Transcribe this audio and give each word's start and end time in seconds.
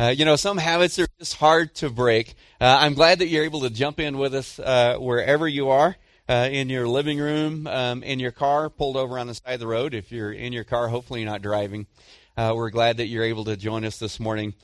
Uh, 0.00 0.08
you 0.08 0.24
know, 0.24 0.34
some 0.34 0.56
habits 0.56 0.98
are 0.98 1.06
just 1.18 1.34
hard 1.34 1.74
to 1.74 1.90
break. 1.90 2.34
Uh, 2.58 2.78
I'm 2.80 2.94
glad 2.94 3.18
that 3.18 3.26
you're 3.26 3.44
able 3.44 3.60
to 3.60 3.68
jump 3.68 4.00
in 4.00 4.16
with 4.16 4.34
us 4.34 4.58
uh, 4.58 4.96
wherever 4.96 5.46
you 5.46 5.68
are. 5.68 5.94
Uh, 6.26 6.48
in 6.50 6.70
your 6.70 6.88
living 6.88 7.18
room, 7.18 7.66
um, 7.66 8.02
in 8.02 8.18
your 8.18 8.30
car, 8.30 8.70
pulled 8.70 8.96
over 8.96 9.18
on 9.18 9.26
the 9.26 9.34
side 9.34 9.52
of 9.52 9.60
the 9.60 9.66
road. 9.66 9.92
If 9.92 10.10
you're 10.10 10.32
in 10.32 10.54
your 10.54 10.64
car, 10.64 10.88
hopefully 10.88 11.20
you're 11.20 11.28
not 11.28 11.42
driving. 11.42 11.86
Uh, 12.34 12.54
we're 12.56 12.70
glad 12.70 12.96
that 12.96 13.08
you're 13.08 13.24
able 13.24 13.44
to 13.44 13.58
join 13.58 13.84
us 13.84 13.98
this 13.98 14.18
morning. 14.18 14.54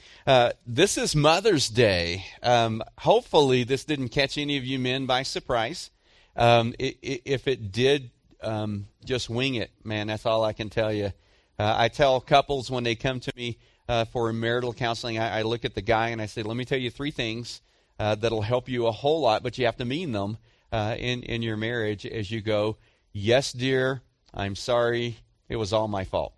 This 0.66 0.96
is 0.96 1.14
Mother's 1.14 1.68
Day. 1.68 2.24
Um, 2.42 2.82
hopefully, 2.96 3.62
this 3.62 3.84
didn't 3.84 4.10
catch 4.10 4.38
any 4.38 4.56
of 4.56 4.64
you 4.64 4.78
men 4.78 5.04
by 5.04 5.22
surprise. 5.22 5.90
Um, 6.34 6.72
it, 6.78 6.96
it, 7.02 7.22
if 7.26 7.46
it 7.46 7.72
did, 7.72 8.10
um, 8.40 8.86
just 9.04 9.28
wing 9.28 9.56
it, 9.56 9.70
man. 9.84 10.06
That's 10.06 10.24
all 10.24 10.44
I 10.44 10.54
can 10.54 10.70
tell 10.70 10.92
you. 10.92 11.12
I 11.58 11.88
tell 11.88 12.20
couples 12.22 12.70
when 12.70 12.84
they 12.84 12.94
come 12.94 13.20
to 13.20 13.32
me 13.36 13.58
uh, 13.88 14.04
for 14.06 14.32
marital 14.32 14.72
counseling, 14.72 15.18
I, 15.18 15.40
I, 15.40 15.42
look 15.42 15.64
at 15.64 15.74
the 15.74 15.82
guy 15.82 16.08
and 16.08 16.20
I 16.20 16.26
say, 16.26 16.42
"Let 16.42 16.56
me 16.56 16.64
tell 16.64 16.78
you 16.78 16.90
three 16.90 17.10
things 17.10 17.60
uh, 17.98 18.14
that'll 18.16 18.42
help 18.42 18.68
you 18.68 18.86
a 18.86 18.92
whole 18.92 19.20
lot, 19.20 19.42
but 19.42 19.58
you 19.58 19.66
have 19.66 19.76
to 19.76 19.84
mean 19.84 20.12
them 20.12 20.38
uh, 20.72 20.96
in 20.98 21.22
in 21.22 21.42
your 21.42 21.56
marriage 21.56 22.04
as 22.06 22.30
you 22.30 22.40
go." 22.40 22.76
Yes, 23.12 23.52
dear. 23.52 24.02
I'm 24.34 24.56
sorry. 24.56 25.16
It 25.48 25.56
was 25.56 25.72
all 25.72 25.88
my 25.88 26.04
fault. 26.04 26.34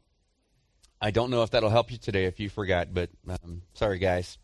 I 1.01 1.11
don't 1.11 1.31
know 1.31 1.43
if 1.43 1.51
that'll 1.51 1.71
help 1.71 1.91
you 1.91 1.99
today 1.99 2.25
if 2.25 2.41
you 2.41 2.51
forgot, 2.51 2.93
but 2.93 3.11
um, 3.29 3.63
sorry, 3.75 3.99
guys. 3.99 4.39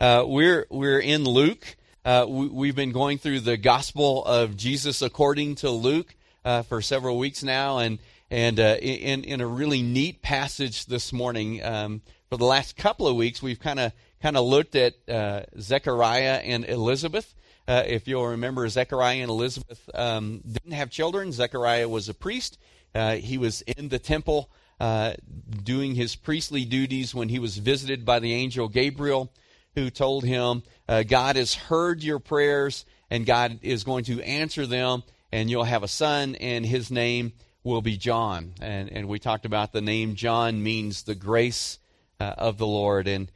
Uh, 0.00 0.24
we're 0.26 0.66
we're 0.70 0.98
in 0.98 1.24
Luke. 1.24 1.76
Uh, 2.04 2.24
we, 2.26 2.68
have 2.68 2.76
been 2.76 2.92
going 2.92 3.18
through 3.18 3.40
the 3.40 3.58
Gospel 3.58 4.24
of 4.24 4.56
Jesus 4.56 5.02
according 5.02 5.56
to 5.56 5.70
Luke 5.70 6.16
uh, 6.46 6.62
for 6.62 6.80
several 6.80 7.18
weeks 7.18 7.42
now, 7.42 7.78
and 7.78 7.98
and 8.30 8.60
uh, 8.60 8.76
in 8.80 9.24
in 9.24 9.40
a 9.40 9.46
really 9.46 9.82
neat 9.82 10.22
passage 10.22 10.86
this 10.86 11.12
morning. 11.12 11.62
Um, 11.64 12.02
for 12.28 12.36
the 12.36 12.44
last 12.44 12.76
couple 12.76 13.08
of 13.08 13.16
weeks, 13.16 13.42
we've 13.42 13.58
kind 13.58 13.80
of 13.80 13.92
kind 14.22 14.36
of 14.36 14.44
looked 14.44 14.76
at 14.76 14.94
uh, 15.08 15.42
Zechariah 15.58 16.40
and 16.44 16.64
Elizabeth. 16.64 17.34
Uh, 17.66 17.82
if 17.86 18.06
you'll 18.06 18.26
remember, 18.26 18.68
Zechariah 18.68 19.20
and 19.20 19.30
Elizabeth 19.30 19.88
um, 19.94 20.40
didn't 20.46 20.72
have 20.72 20.90
children. 20.90 21.32
Zechariah 21.32 21.88
was 21.88 22.08
a 22.08 22.14
priest. 22.14 22.58
Uh, 22.94 23.16
he 23.16 23.38
was 23.38 23.62
in 23.62 23.88
the 23.88 23.98
temple 23.98 24.50
uh, 24.80 25.14
doing 25.62 25.94
his 25.94 26.16
priestly 26.16 26.64
duties 26.64 27.14
when 27.14 27.28
he 27.28 27.38
was 27.38 27.58
visited 27.58 28.04
by 28.04 28.18
the 28.18 28.32
angel 28.32 28.68
Gabriel, 28.68 29.32
who 29.74 29.90
told 29.90 30.24
him, 30.24 30.62
God 31.06 31.36
has 31.36 31.54
heard 31.54 32.02
your 32.02 32.18
prayers 32.18 32.84
and 33.08 33.24
God 33.24 33.60
is 33.62 33.84
going 33.84 34.04
to 34.04 34.20
answer 34.22 34.66
them 34.66 35.04
and 35.32 35.48
you'll 35.48 35.64
have 35.64 35.84
a 35.84 35.88
son, 35.88 36.34
and 36.36 36.66
his 36.66 36.90
name 36.90 37.32
will 37.62 37.82
be 37.82 37.96
John. 37.96 38.54
And, 38.60 38.90
and 38.90 39.08
we 39.08 39.18
talked 39.18 39.44
about 39.44 39.72
the 39.72 39.80
name 39.80 40.14
John 40.14 40.62
means 40.62 41.02
the 41.02 41.14
grace 41.14 41.78
uh, 42.18 42.34
of 42.38 42.58
the 42.58 42.66
Lord. 42.66 43.08
And, 43.08 43.30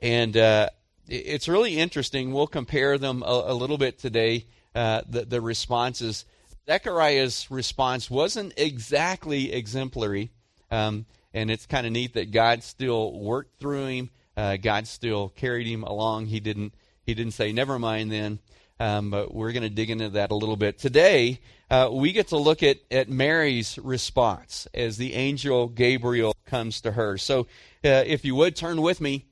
and 0.00 0.36
uh, 0.36 0.70
it's 1.06 1.48
really 1.48 1.78
interesting. 1.78 2.32
We'll 2.32 2.46
compare 2.46 2.98
them 2.98 3.22
a, 3.22 3.44
a 3.46 3.54
little 3.54 3.78
bit 3.78 3.98
today, 3.98 4.46
uh, 4.74 5.02
the, 5.08 5.24
the 5.24 5.40
responses. 5.40 6.24
Zechariah's 6.66 7.50
response 7.50 8.10
wasn't 8.10 8.54
exactly 8.56 9.52
exemplary. 9.52 10.30
Um, 10.70 11.06
and 11.34 11.50
it's 11.50 11.66
kind 11.66 11.86
of 11.86 11.92
neat 11.92 12.14
that 12.14 12.30
God 12.30 12.62
still 12.62 13.18
worked 13.18 13.60
through 13.60 13.86
him. 13.86 14.10
Uh, 14.36 14.56
God 14.56 14.86
still 14.86 15.30
carried 15.30 15.66
him 15.66 15.82
along. 15.82 16.26
He 16.26 16.40
didn't. 16.40 16.74
He 17.04 17.14
didn't 17.14 17.32
say, 17.32 17.52
"Never 17.52 17.78
mind." 17.78 18.12
Then 18.12 18.38
um, 18.80 19.10
but 19.10 19.34
we're 19.34 19.52
going 19.52 19.62
to 19.62 19.70
dig 19.70 19.90
into 19.90 20.10
that 20.10 20.30
a 20.30 20.34
little 20.34 20.56
bit. 20.56 20.78
Today, 20.78 21.40
uh, 21.70 21.90
we 21.92 22.12
get 22.12 22.28
to 22.28 22.36
look 22.36 22.62
at, 22.62 22.78
at 22.90 23.08
Mary's 23.08 23.78
response 23.78 24.66
as 24.72 24.96
the 24.96 25.14
angel 25.14 25.68
Gabriel 25.68 26.34
comes 26.46 26.80
to 26.80 26.92
her. 26.92 27.18
So, 27.18 27.40
uh, 27.84 28.04
if 28.06 28.24
you 28.24 28.34
would 28.34 28.56
turn 28.56 28.80
with 28.80 29.00
me 29.00 29.26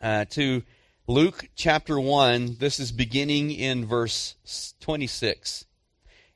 uh, 0.00 0.24
to 0.30 0.62
Luke 1.06 1.48
chapter 1.54 1.98
1, 1.98 2.56
this 2.58 2.78
is 2.80 2.92
beginning 2.92 3.50
in 3.50 3.86
verse 3.86 4.74
26. 4.80 5.64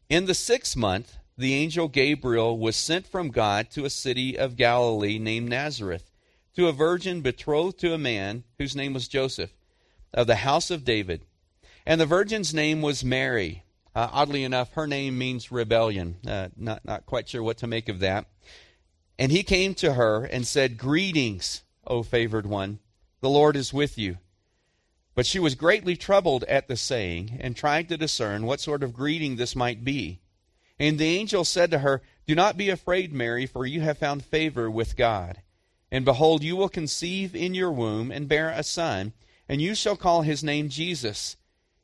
In 0.09 0.27
the 0.27 0.35
sixth 0.35 0.77
month, 0.77 1.17
the 1.37 1.55
angel 1.55 1.89
Gabriel 1.89 2.59
was 2.59 2.77
sent 2.77 3.07
from 3.07 3.31
God 3.31 3.71
to 3.73 3.84
a 3.84 3.91
city 3.91 4.39
of 4.39 4.57
Galilee 4.57 5.19
named 5.19 5.51
Nazareth, 5.51 6.11
to 6.57 6.69
a 6.69 6.73
virgin 6.73 7.21
betrothed 7.21 7.78
to 7.81 7.93
a 7.93 7.99
man 7.99 8.45
whose 8.59 8.75
name 8.75 8.95
was 8.95 9.09
Joseph, 9.09 9.55
of 10.15 10.27
the 10.27 10.37
house 10.37 10.71
of 10.71 10.84
David 10.84 11.23
and 11.89 11.99
the 11.99 12.07
virgin's 12.07 12.53
name 12.53 12.83
was 12.83 13.03
Mary. 13.03 13.62
Uh, 13.94 14.09
oddly 14.12 14.44
enough, 14.44 14.72
her 14.75 14.87
name 14.87 15.19
means 15.19 15.50
rebellion. 15.50 16.16
Uh, 16.26 16.49
not, 16.56 16.84
not 16.84 17.06
quite 17.06 17.28
sure 17.28 17.43
what 17.43 17.59
to 17.59 17.66
make 17.66 17.88
of 17.88 18.00
that. 18.00 18.26
And 19.19 19.32
he 19.32 19.43
came 19.43 19.75
to 19.76 19.94
her 19.94 20.25
and 20.25 20.47
said, 20.47 20.78
Greetings, 20.78 21.62
O 21.87 22.03
favored 22.03 22.47
one. 22.47 22.78
The 23.21 23.28
Lord 23.28 23.56
is 23.56 23.72
with 23.72 23.98
you. 23.98 24.19
But 25.15 25.27
she 25.27 25.41
was 25.41 25.56
greatly 25.56 25.97
troubled 25.97 26.44
at 26.44 26.69
the 26.69 26.77
saying 26.77 27.38
and 27.41 27.56
tried 27.56 27.88
to 27.88 27.97
discern 27.97 28.47
what 28.47 28.60
sort 28.60 28.84
of 28.84 28.93
greeting 28.93 29.34
this 29.34 29.56
might 29.56 29.82
be. 29.82 30.21
And 30.78 30.97
the 30.97 31.06
angel 31.06 31.44
said 31.44 31.72
to 31.72 31.81
her, 31.81 32.03
Do 32.27 32.37
not 32.37 32.56
be 32.56 32.71
afraid, 32.71 33.12
Mary, 33.12 33.44
for 33.44 33.66
you 33.66 33.81
have 33.81 33.98
found 33.98 34.25
favor 34.25 34.71
with 34.71 34.97
God. 34.97 35.43
And 35.91 36.04
behold, 36.04 36.44
you 36.44 36.54
will 36.54 36.69
conceive 36.69 37.34
in 37.34 37.54
your 37.54 37.72
womb 37.72 38.12
and 38.12 38.28
bear 38.28 38.50
a 38.50 38.62
son, 38.62 39.12
and 39.48 39.60
you 39.60 39.75
shall 39.75 39.97
call 39.97 40.22
his 40.22 40.44
name 40.44 40.69
Jesus. 40.69 41.37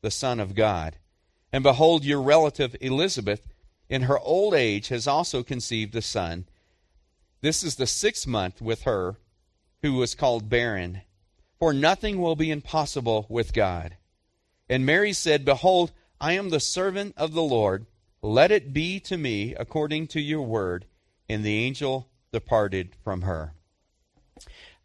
the 0.00 0.10
Son 0.10 0.40
of 0.40 0.54
God. 0.54 0.96
And 1.52 1.62
behold, 1.62 2.04
your 2.04 2.20
relative 2.20 2.76
Elizabeth, 2.80 3.48
in 3.88 4.02
her 4.02 4.18
old 4.18 4.54
age, 4.54 4.88
has 4.88 5.06
also 5.06 5.42
conceived 5.42 5.94
a 5.94 6.02
son. 6.02 6.46
This 7.40 7.62
is 7.62 7.76
the 7.76 7.86
sixth 7.86 8.26
month 8.26 8.60
with 8.60 8.82
her, 8.82 9.16
who 9.82 9.94
was 9.94 10.14
called 10.14 10.48
barren. 10.48 11.02
For 11.58 11.72
nothing 11.72 12.20
will 12.20 12.36
be 12.36 12.50
impossible 12.50 13.26
with 13.28 13.54
God. 13.54 13.96
And 14.68 14.84
Mary 14.84 15.12
said, 15.12 15.44
Behold, 15.44 15.92
I 16.20 16.32
am 16.32 16.50
the 16.50 16.60
servant 16.60 17.14
of 17.16 17.32
the 17.32 17.42
Lord. 17.42 17.86
Let 18.20 18.50
it 18.50 18.72
be 18.72 18.98
to 19.00 19.16
me 19.16 19.54
according 19.54 20.08
to 20.08 20.20
your 20.20 20.42
word. 20.42 20.86
And 21.28 21.44
the 21.44 21.58
angel 21.58 22.08
departed 22.32 22.96
from 23.02 23.22
her. 23.22 23.52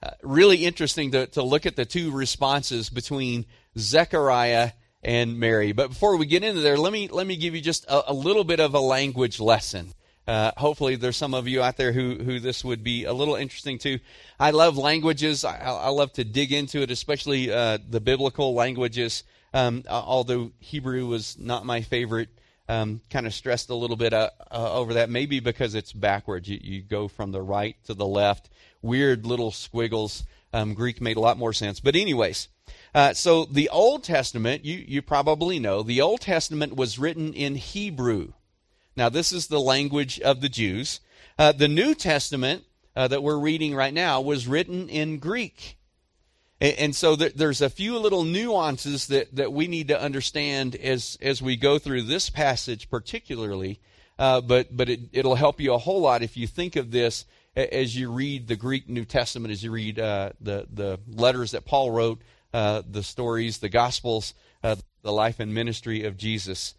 Uh, 0.04 0.12
really 0.24 0.66
interesting 0.66 1.12
to, 1.12 1.28
to 1.28 1.44
look 1.44 1.66
at 1.66 1.76
the 1.76 1.86
two 1.86 2.12
responses 2.12 2.90
between 2.90 3.46
Zechariah 3.78 4.72
and 5.04 5.40
Mary. 5.40 5.72
But 5.72 5.90
before 5.90 6.18
we 6.18 6.26
get 6.26 6.44
into 6.44 6.62
there, 6.62 6.78
let 6.78 6.94
me 6.94 7.08
let 7.08 7.28
me 7.28 7.36
give 7.36 7.56
you 7.56 7.62
just 7.62 7.86
a, 7.86 8.12
a 8.12 8.14
little 8.14 8.44
bit 8.44 8.60
of 8.60 8.74
a 8.74 8.80
language 8.80 9.40
lesson. 9.40 9.94
Uh, 10.28 10.52
hopefully, 10.56 10.96
there's 10.96 11.18
some 11.18 11.34
of 11.34 11.48
you 11.48 11.62
out 11.62 11.78
there 11.78 11.92
who 11.92 12.16
who 12.16 12.40
this 12.40 12.64
would 12.64 12.84
be 12.84 13.06
a 13.06 13.14
little 13.14 13.36
interesting 13.36 13.78
to. 13.80 14.00
I 14.40 14.52
love 14.52 14.78
languages. 14.78 15.44
I, 15.44 15.58
I 15.58 15.90
love 15.90 16.14
to 16.14 16.24
dig 16.24 16.52
into 16.52 16.82
it, 16.82 16.92
especially 16.92 17.52
uh, 17.52 17.80
the 17.90 18.00
biblical 18.00 18.54
languages. 18.54 19.24
Um, 19.54 19.84
although 19.90 20.52
Hebrew 20.60 21.08
was 21.08 21.38
not 21.38 21.66
my 21.66 21.82
favorite, 21.82 22.30
um, 22.70 23.02
kind 23.10 23.28
of 23.28 23.34
stressed 23.34 23.70
a 23.70 23.76
little 23.76 23.98
bit 23.98 24.14
uh, 24.14 24.30
uh, 24.50 24.74
over 24.74 24.94
that. 24.94 25.10
Maybe 25.10 25.40
because 25.40 25.76
it's 25.76 25.92
backwards. 25.92 26.48
You, 26.48 26.60
you, 26.62 26.82
go 26.82 27.08
from 27.08 27.32
the 27.32 27.42
right 27.42 27.76
to 27.86 27.94
the 27.94 28.06
left. 28.06 28.50
Weird 28.82 29.26
little 29.26 29.52
squiggles. 29.52 30.24
Um, 30.54 30.74
Greek 30.74 31.02
made 31.02 31.18
a 31.18 31.22
lot 31.22 31.38
more 31.38 31.54
sense. 31.54 31.80
But 31.80 31.96
anyways, 31.96 32.48
uh, 32.94 33.14
so 33.14 33.46
the 33.46 33.70
Old 33.70 34.04
Testament, 34.04 34.66
you, 34.66 34.84
you 34.86 35.02
probably 35.02 35.60
know, 35.60 35.84
the 35.84 36.02
Old 36.02 36.22
Testament 36.22 36.76
was 36.76 37.00
written 37.00 37.34
in 37.34 37.56
Hebrew. 37.56 38.34
Now, 38.96 39.10
this 39.10 39.32
is 39.32 39.48
the 39.48 39.60
language 39.60 40.20
of 40.20 40.42
the 40.42 40.50
Jews. 40.50 41.00
Uh, 41.38 41.52
the 41.54 41.68
New 41.68 41.96
Testament 41.96 42.64
uh, 42.96 43.08
that 43.08 43.24
we're 43.24 43.40
reading 43.40 43.74
right 43.74 43.94
now 43.94 44.20
was 44.20 44.48
written 44.48 44.90
in 44.90 45.20
Greek. 45.20 45.78
And, 46.60 46.78
and 46.78 46.96
so 46.96 47.16
th- 47.16 47.34
there's 47.36 47.62
a 47.62 47.70
few 47.70 47.98
little 47.98 48.26
nuances 48.26 49.08
that, 49.08 49.34
that 49.36 49.54
we 49.54 49.68
need 49.68 49.88
to 49.88 50.00
understand 50.00 50.76
as, 50.76 51.18
as 51.22 51.42
we 51.42 51.56
go 51.56 51.80
through 51.80 52.04
this 52.04 52.30
passage, 52.30 52.90
particularly. 52.90 53.80
Uh, 54.20 54.42
but 54.42 54.76
but 54.76 54.88
it, 54.88 55.00
it'll 55.14 55.36
help 55.36 55.60
you 55.60 55.74
a 55.74 55.80
whole 55.80 56.02
lot 56.02 56.22
if 56.22 56.38
you 56.38 56.46
think 56.46 56.76
of 56.76 56.92
this 56.92 57.26
as 57.56 57.96
you 57.96 58.12
read 58.12 58.48
the 58.48 58.56
Greek 58.56 58.88
New 58.88 59.04
Testament, 59.04 59.52
as 59.52 59.64
you 59.64 59.72
read 59.72 60.00
uh, 60.00 60.32
the, 60.40 60.68
the 60.72 61.00
letters 61.08 61.52
that 61.52 61.66
Paul 61.66 61.92
wrote 61.92 62.22
uh, 62.54 62.82
the 62.90 63.04
stories, 63.04 63.60
the 63.60 63.70
Gospels, 63.70 64.34
uh, 64.64 64.76
the 65.02 65.12
life 65.12 65.40
and 65.40 65.54
ministry 65.54 66.04
of 66.04 66.18
Jesus. 66.18 66.76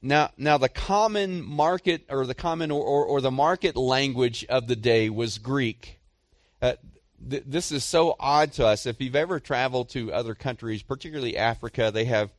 Now, 0.00 0.30
now 0.36 0.58
the 0.58 0.68
common 0.68 1.44
market 1.44 2.06
or 2.08 2.26
the 2.26 2.34
common 2.34 2.70
or, 2.70 2.82
or, 2.82 3.04
or 3.04 3.20
the 3.20 3.30
market 3.30 3.76
language 3.76 4.44
of 4.48 4.66
the 4.66 4.76
day 4.76 5.10
was 5.10 5.38
Greek. 5.38 6.00
Uh, 6.60 6.74
th- 7.28 7.44
this 7.46 7.70
is 7.70 7.84
so 7.84 8.16
odd 8.18 8.52
to 8.54 8.66
us. 8.66 8.86
If 8.86 9.00
you've 9.00 9.14
ever 9.14 9.38
traveled 9.38 9.90
to 9.90 10.12
other 10.12 10.34
countries, 10.34 10.82
particularly 10.82 11.36
Africa, 11.36 11.90
they 11.92 12.06
have 12.06 12.30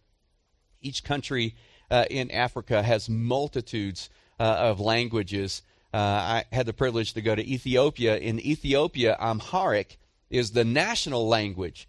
each 0.82 1.04
country 1.04 1.56
uh, 1.90 2.06
in 2.10 2.32
Africa 2.32 2.82
has 2.82 3.08
multitudes 3.08 4.10
uh, 4.40 4.44
of 4.44 4.80
languages. 4.80 5.62
I 5.94 6.46
had 6.52 6.66
the 6.66 6.74
privilege 6.74 7.14
to 7.14 7.22
go 7.22 7.36
to 7.36 7.48
Ethiopia. 7.48 8.18
In 8.18 8.40
Ethiopia, 8.40 9.16
Amharic 9.20 10.00
is 10.32 10.52
the 10.52 10.66
national 10.66 11.28
language. 11.28 11.88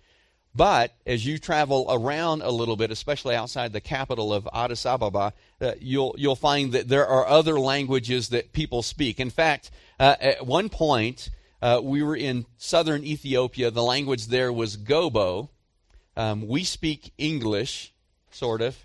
But 0.54 0.94
as 1.04 1.26
you 1.26 1.38
travel 1.38 1.86
around 1.88 2.42
a 2.42 2.50
little 2.50 2.76
bit, 2.76 2.92
especially 2.92 3.34
outside 3.34 3.72
the 3.72 3.80
capital 3.80 4.32
of 4.32 4.48
Addis 4.54 4.86
Ababa, 4.86 5.32
uh, 5.60 5.72
you'll 5.80 6.14
you'll 6.16 6.36
find 6.36 6.72
that 6.72 6.88
there 6.88 7.06
are 7.06 7.26
other 7.26 7.58
languages 7.58 8.28
that 8.28 8.52
people 8.52 8.82
speak. 8.82 9.18
In 9.18 9.30
fact, 9.30 9.72
uh, 9.98 10.14
at 10.20 10.46
one 10.46 10.68
point, 10.68 11.30
uh, 11.60 11.80
we 11.82 12.02
were 12.04 12.14
in 12.14 12.46
southern 12.56 13.02
Ethiopia. 13.04 13.70
The 13.72 13.82
language 13.82 14.26
there 14.26 14.52
was 14.52 14.76
Gobo. 14.76 15.48
Um, 16.16 16.46
we 16.46 16.62
speak 16.62 17.12
English, 17.18 17.92
sort 18.30 18.62
of. 18.62 18.76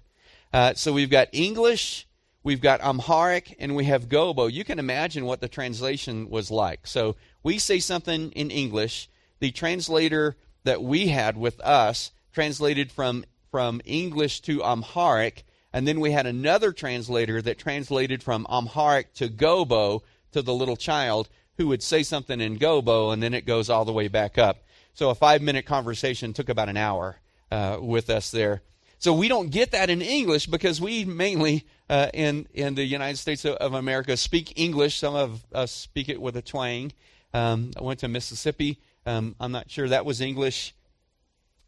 Uh, 0.52 0.74
so 0.74 0.92
we've 0.92 1.12
got 1.12 1.28
English, 1.32 2.08
we've 2.42 2.62
got 2.62 2.82
Amharic, 2.82 3.56
and 3.60 3.76
we 3.76 3.86
have 3.86 4.10
Gobo. 4.10 4.52
You 4.52 4.64
can 4.64 4.80
imagine 4.80 5.26
what 5.26 5.42
the 5.42 5.48
translation 5.48 6.32
was 6.32 6.50
like. 6.50 6.88
So 6.88 7.16
we 7.44 7.60
say 7.60 7.78
something 7.78 8.32
in 8.32 8.50
English. 8.50 9.08
The 9.40 9.52
translator 9.52 10.36
that 10.64 10.84
we 10.84 11.08
had 11.08 11.38
with 11.38 11.60
us 11.62 12.12
translated 12.34 12.92
from, 12.92 13.26
from 13.52 13.82
English 13.86 14.42
to 14.42 14.64
Amharic, 14.64 15.46
and 15.74 15.88
then 15.88 16.00
we 16.00 16.12
had 16.12 16.26
another 16.26 16.72
translator 16.72 17.42
that 17.42 17.58
translated 17.58 18.24
from 18.24 18.46
Amharic 18.50 19.14
to 19.16 19.30
Gobo 19.30 20.02
to 20.32 20.42
the 20.42 20.54
little 20.54 20.78
child 20.78 21.30
who 21.58 21.68
would 21.68 21.84
say 21.84 22.04
something 22.04 22.40
in 22.40 22.58
Gobo, 22.58 23.12
and 23.12 23.22
then 23.22 23.34
it 23.34 23.46
goes 23.46 23.70
all 23.70 23.86
the 23.86 23.94
way 23.94 24.08
back 24.08 24.38
up. 24.38 24.64
So 24.94 25.10
a 25.10 25.16
five 25.16 25.42
minute 25.42 25.66
conversation 25.66 26.34
took 26.34 26.50
about 26.50 26.70
an 26.70 26.78
hour 26.78 27.20
uh, 27.52 27.78
with 27.82 28.10
us 28.10 28.32
there. 28.32 28.62
So 28.98 29.14
we 29.14 29.28
don't 29.30 29.50
get 29.50 29.72
that 29.72 29.90
in 29.90 30.02
English 30.02 30.48
because 30.48 30.82
we 30.82 31.06
mainly 31.06 31.66
uh, 31.90 32.10
in 32.14 32.48
in 32.54 32.76
the 32.76 32.84
United 32.84 33.18
States 33.18 33.46
of 33.46 33.74
America 33.74 34.18
speak 34.18 34.60
English. 34.60 35.00
Some 35.00 35.16
of 35.16 35.46
us 35.54 35.72
speak 35.72 36.10
it 36.10 36.22
with 36.22 36.36
a 36.36 36.42
twang. 36.42 36.92
Um, 37.34 37.72
I 37.78 37.84
went 37.84 38.00
to 38.00 38.08
Mississippi. 38.08 38.80
Um, 39.10 39.36
I'm 39.40 39.52
not 39.52 39.72
sure 39.72 39.90
that 39.90 40.06
was 40.06 40.22
English, 40.22 40.76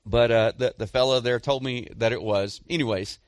but 0.05 0.31
uh, 0.31 0.51
the 0.57 0.75
the 0.77 0.87
fellow 0.87 1.19
there 1.19 1.39
told 1.39 1.63
me 1.63 1.87
that 1.95 2.11
it 2.11 2.21
was. 2.21 2.61
Anyways, 2.69 3.19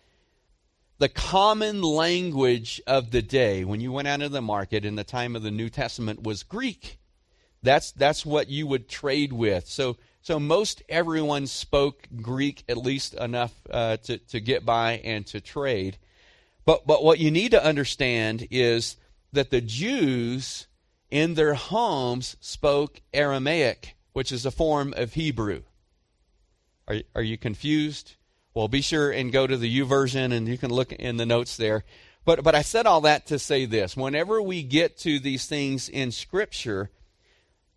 the 0.99 1.09
common 1.09 1.81
language 1.81 2.79
of 2.85 3.11
the 3.11 3.21
day 3.23 3.63
when 3.63 3.81
you 3.81 3.91
went 3.91 4.07
out 4.07 4.21
into 4.21 4.29
the 4.29 4.41
market 4.41 4.85
in 4.85 4.95
the 4.95 5.03
time 5.03 5.35
of 5.35 5.41
the 5.41 5.51
New 5.51 5.69
Testament 5.69 6.21
was 6.21 6.43
Greek. 6.43 6.99
That's 7.63 7.91
that's 7.91 8.25
what 8.25 8.49
you 8.49 8.67
would 8.67 8.87
trade 8.87 9.33
with. 9.33 9.67
So 9.67 9.97
so 10.21 10.39
most 10.39 10.83
everyone 10.87 11.47
spoke 11.47 12.07
Greek 12.21 12.63
at 12.69 12.77
least 12.77 13.13
enough 13.15 13.51
uh, 13.69 13.97
to, 13.97 14.19
to 14.19 14.39
get 14.39 14.63
by 14.63 15.01
and 15.03 15.25
to 15.27 15.41
trade. 15.41 15.97
But, 16.65 16.87
but 16.87 17.03
what 17.03 17.19
you 17.19 17.29
need 17.29 17.51
to 17.51 17.65
understand 17.65 18.47
is 18.49 18.95
that 19.33 19.49
the 19.49 19.59
Jews 19.59 20.67
in 21.11 21.33
their 21.33 21.55
homes 21.55 22.37
spoke 22.39 23.01
Aramaic, 23.13 23.95
which 24.13 24.31
is 24.31 24.45
a 24.45 24.51
form 24.51 24.93
of 24.95 25.13
Hebrew. 25.13 25.63
Are, 26.87 26.97
are 27.15 27.21
you 27.21 27.37
confused? 27.37 28.15
Well, 28.53 28.67
be 28.67 28.81
sure 28.81 29.11
and 29.11 29.31
go 29.31 29.47
to 29.47 29.57
the 29.57 29.79
YouVersion, 29.79 30.31
and 30.31 30.47
you 30.47 30.57
can 30.57 30.71
look 30.71 30.91
in 30.93 31.17
the 31.17 31.25
notes 31.25 31.57
there. 31.57 31.83
But, 32.25 32.43
but 32.43 32.55
I 32.55 32.61
said 32.61 32.85
all 32.85 33.01
that 33.01 33.25
to 33.27 33.39
say 33.39 33.65
this. 33.65 33.97
Whenever 33.97 34.41
we 34.41 34.63
get 34.63 34.97
to 34.99 35.19
these 35.19 35.45
things 35.45 35.89
in 35.89 36.11
Scripture, 36.11 36.89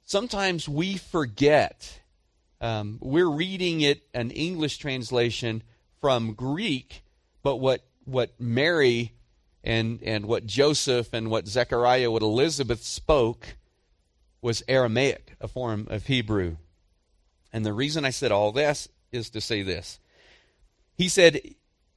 sometimes 0.04 0.68
we 0.68 0.96
forget 0.96 2.00
um, 2.60 2.98
we're 3.02 3.28
reading 3.28 3.82
it 3.82 4.02
an 4.14 4.30
English 4.30 4.78
translation 4.78 5.62
from 6.00 6.32
Greek, 6.32 7.04
but 7.42 7.56
what 7.56 7.82
what 8.04 8.30
Mary 8.38 9.12
and 9.62 10.02
and 10.02 10.26
what 10.26 10.46
Joseph 10.46 11.12
and 11.12 11.30
what 11.30 11.46
Zechariah, 11.46 12.10
what 12.10 12.22
Elizabeth 12.22 12.82
spoke, 12.82 13.56
was 14.46 14.62
Aramaic, 14.68 15.34
a 15.40 15.48
form 15.48 15.88
of 15.90 16.06
Hebrew. 16.06 16.54
And 17.52 17.66
the 17.66 17.72
reason 17.72 18.04
I 18.04 18.10
said 18.10 18.30
all 18.30 18.52
this 18.52 18.88
is 19.10 19.28
to 19.30 19.40
say 19.40 19.64
this. 19.64 19.98
He 20.94 21.08
said, 21.08 21.40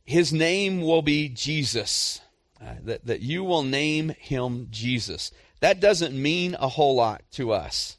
His 0.03 0.33
name 0.33 0.81
will 0.81 1.03
be 1.03 1.29
Jesus. 1.29 2.21
Uh, 2.59 2.73
that, 2.85 3.05
that 3.05 3.21
you 3.21 3.43
will 3.43 3.61
name 3.61 4.09
him 4.17 4.67
Jesus. 4.71 5.31
That 5.59 5.79
doesn't 5.79 6.19
mean 6.19 6.55
a 6.59 6.69
whole 6.69 6.95
lot 6.95 7.21
to 7.33 7.51
us. 7.51 7.97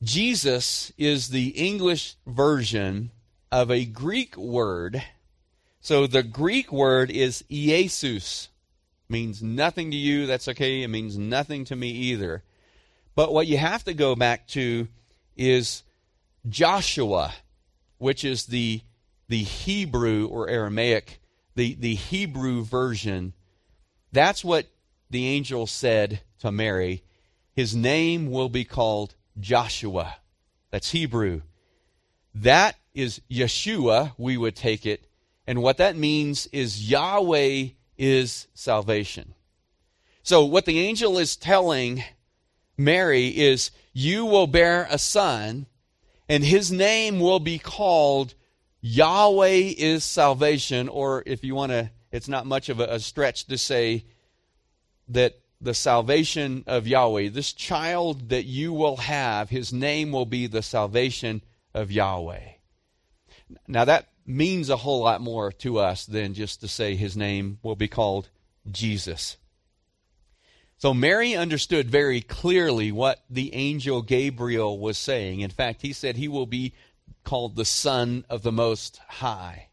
Jesus 0.00 0.92
is 0.96 1.30
the 1.30 1.48
English 1.48 2.14
version 2.24 3.10
of 3.50 3.72
a 3.72 3.84
Greek 3.84 4.36
word. 4.36 5.02
So 5.80 6.06
the 6.06 6.22
Greek 6.22 6.70
word 6.70 7.10
is 7.10 7.42
Iesus. 7.50 8.46
Means 9.08 9.42
nothing 9.42 9.90
to 9.90 9.96
you, 9.96 10.26
that's 10.26 10.46
okay. 10.46 10.84
It 10.84 10.88
means 10.88 11.18
nothing 11.18 11.64
to 11.64 11.74
me 11.74 11.90
either. 11.90 12.44
But 13.14 13.32
what 13.32 13.46
you 13.46 13.58
have 13.58 13.84
to 13.84 13.94
go 13.94 14.14
back 14.14 14.46
to 14.48 14.88
is 15.36 15.82
Joshua, 16.48 17.34
which 17.98 18.24
is 18.24 18.46
the 18.46 18.82
the 19.30 19.44
Hebrew 19.44 20.26
or 20.26 20.50
Aramaic, 20.50 21.20
the, 21.54 21.74
the 21.74 21.94
Hebrew 21.94 22.64
version. 22.64 23.32
That's 24.10 24.44
what 24.44 24.66
the 25.08 25.24
angel 25.24 25.68
said 25.68 26.22
to 26.40 26.50
Mary. 26.50 27.04
His 27.54 27.74
name 27.76 28.28
will 28.30 28.48
be 28.48 28.64
called 28.64 29.14
Joshua. 29.38 30.16
That's 30.72 30.90
Hebrew. 30.90 31.42
That 32.34 32.76
is 32.92 33.20
Yeshua, 33.30 34.14
we 34.18 34.36
would 34.36 34.56
take 34.56 34.84
it. 34.84 35.06
And 35.46 35.62
what 35.62 35.76
that 35.76 35.96
means 35.96 36.48
is 36.48 36.90
Yahweh 36.90 37.68
is 37.96 38.48
salvation. 38.52 39.34
So, 40.24 40.44
what 40.44 40.64
the 40.64 40.80
angel 40.80 41.18
is 41.18 41.36
telling 41.36 42.02
Mary 42.80 43.28
is, 43.28 43.70
You 43.92 44.24
will 44.24 44.46
bear 44.46 44.86
a 44.90 44.98
son, 44.98 45.66
and 46.28 46.42
his 46.42 46.72
name 46.72 47.20
will 47.20 47.40
be 47.40 47.58
called 47.58 48.34
Yahweh 48.80 49.74
is 49.76 50.02
salvation. 50.02 50.88
Or 50.88 51.22
if 51.26 51.44
you 51.44 51.54
want 51.54 51.72
to, 51.72 51.90
it's 52.10 52.28
not 52.28 52.46
much 52.46 52.70
of 52.70 52.80
a, 52.80 52.84
a 52.84 52.98
stretch 52.98 53.44
to 53.46 53.58
say 53.58 54.06
that 55.08 55.38
the 55.60 55.74
salvation 55.74 56.64
of 56.66 56.86
Yahweh. 56.86 57.28
This 57.28 57.52
child 57.52 58.30
that 58.30 58.46
you 58.46 58.72
will 58.72 58.96
have, 58.96 59.50
his 59.50 59.72
name 59.74 60.10
will 60.10 60.24
be 60.24 60.46
the 60.46 60.62
salvation 60.62 61.42
of 61.74 61.92
Yahweh. 61.92 62.52
Now, 63.68 63.84
that 63.84 64.08
means 64.24 64.70
a 64.70 64.76
whole 64.78 65.00
lot 65.00 65.20
more 65.20 65.52
to 65.52 65.78
us 65.78 66.06
than 66.06 66.32
just 66.32 66.62
to 66.62 66.68
say 66.68 66.94
his 66.94 67.14
name 67.14 67.58
will 67.62 67.76
be 67.76 67.88
called 67.88 68.30
Jesus. 68.70 69.36
So, 70.80 70.94
Mary 70.94 71.34
understood 71.36 71.90
very 71.90 72.22
clearly 72.22 72.90
what 72.90 73.22
the 73.28 73.52
angel 73.52 74.00
Gabriel 74.00 74.78
was 74.78 74.96
saying. 74.96 75.40
In 75.40 75.50
fact, 75.50 75.82
he 75.82 75.92
said 75.92 76.16
he 76.16 76.26
will 76.26 76.46
be 76.46 76.72
called 77.22 77.54
the 77.54 77.66
Son 77.66 78.24
of 78.30 78.42
the 78.42 78.50
Most 78.50 78.98
High. 79.06 79.68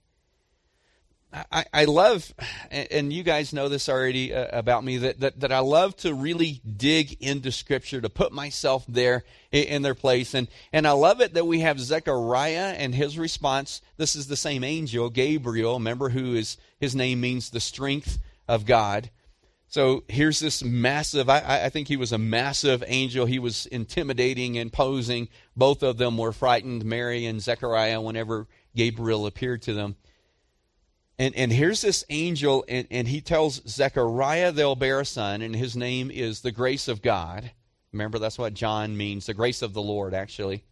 I, 1.32 1.64
I 1.74 1.86
love, 1.86 2.34
and 2.70 3.14
you 3.14 3.24
guys 3.24 3.54
know 3.54 3.70
this 3.70 3.88
already 3.88 4.34
uh, 4.34 4.48
about 4.52 4.84
me, 4.84 4.98
that, 4.98 5.22
that, 5.22 5.40
that 5.40 5.54
I 5.54 5.60
love 5.60 5.96
to 5.98 6.14
really 6.14 6.62
dig 6.66 7.22
into 7.22 7.54
Scripture, 7.54 8.02
to 8.02 8.10
put 8.10 8.34
myself 8.34 8.84
there 8.86 9.24
in, 9.54 9.64
in 9.64 9.82
their 9.84 9.96
place. 9.96 10.34
And, 10.34 10.50
and 10.74 10.86
I 10.86 10.92
love 10.92 11.22
it 11.22 11.36
that 11.36 11.48
we 11.48 11.62
have 11.62 11.80
Zechariah 11.80 12.76
and 12.78 12.94
his 12.94 13.18
response. 13.18 13.82
This 13.96 14.18
is 14.18 14.28
the 14.28 14.36
same 14.36 14.66
angel, 14.66 15.10
Gabriel, 15.10 15.76
remember, 15.76 16.10
who 16.10 16.34
is, 16.34 16.58
his 16.82 16.98
name 16.98 17.22
means 17.22 17.50
the 17.50 17.62
strength 17.62 18.20
of 18.46 18.66
God. 18.66 19.10
So 19.70 20.06
here's 20.08 20.40
this 20.40 20.64
massive, 20.64 21.30
I, 21.30 21.66
I, 21.66 21.70
think 21.70 21.90
he 21.90 21.98
was 21.98 22.14
a 22.14 22.18
massive 22.18 22.84
angel. 22.88 23.26
He 23.26 23.38
was 23.38 23.66
intimidating, 23.66 24.58
and 24.58 24.68
imposing. 24.68 25.28
Both 25.58 25.84
of 25.84 25.98
them 25.98 26.18
were 26.18 26.32
frightened, 26.32 26.86
Mary 26.86 27.26
and 27.26 27.42
Zechariah, 27.42 28.00
whenever 28.00 28.48
Gabriel 28.76 29.26
appeared 29.26 29.62
to 29.64 29.74
them. 29.74 29.98
And, 31.20 31.36
and 31.36 31.52
here's 31.52 31.82
this 31.82 32.06
angel, 32.10 32.64
and, 32.70 32.88
and 32.90 33.10
he 33.10 33.20
tells 33.20 33.62
Zechariah 33.68 34.54
they'll 34.54 34.76
bear 34.76 35.02
a 35.02 35.06
son, 35.06 35.42
and 35.42 35.54
his 35.54 35.76
name 35.76 36.12
is 36.12 36.42
the 36.42 36.52
grace 36.52 36.88
of 36.88 37.02
God. 37.02 37.52
Remember, 37.92 38.20
that's 38.20 38.38
what 38.38 38.54
John 38.54 38.96
means, 38.96 39.26
the 39.26 39.34
grace 39.34 39.62
of 39.62 39.74
the 39.74 39.82
Lord, 39.82 40.14
actually. 40.14 40.64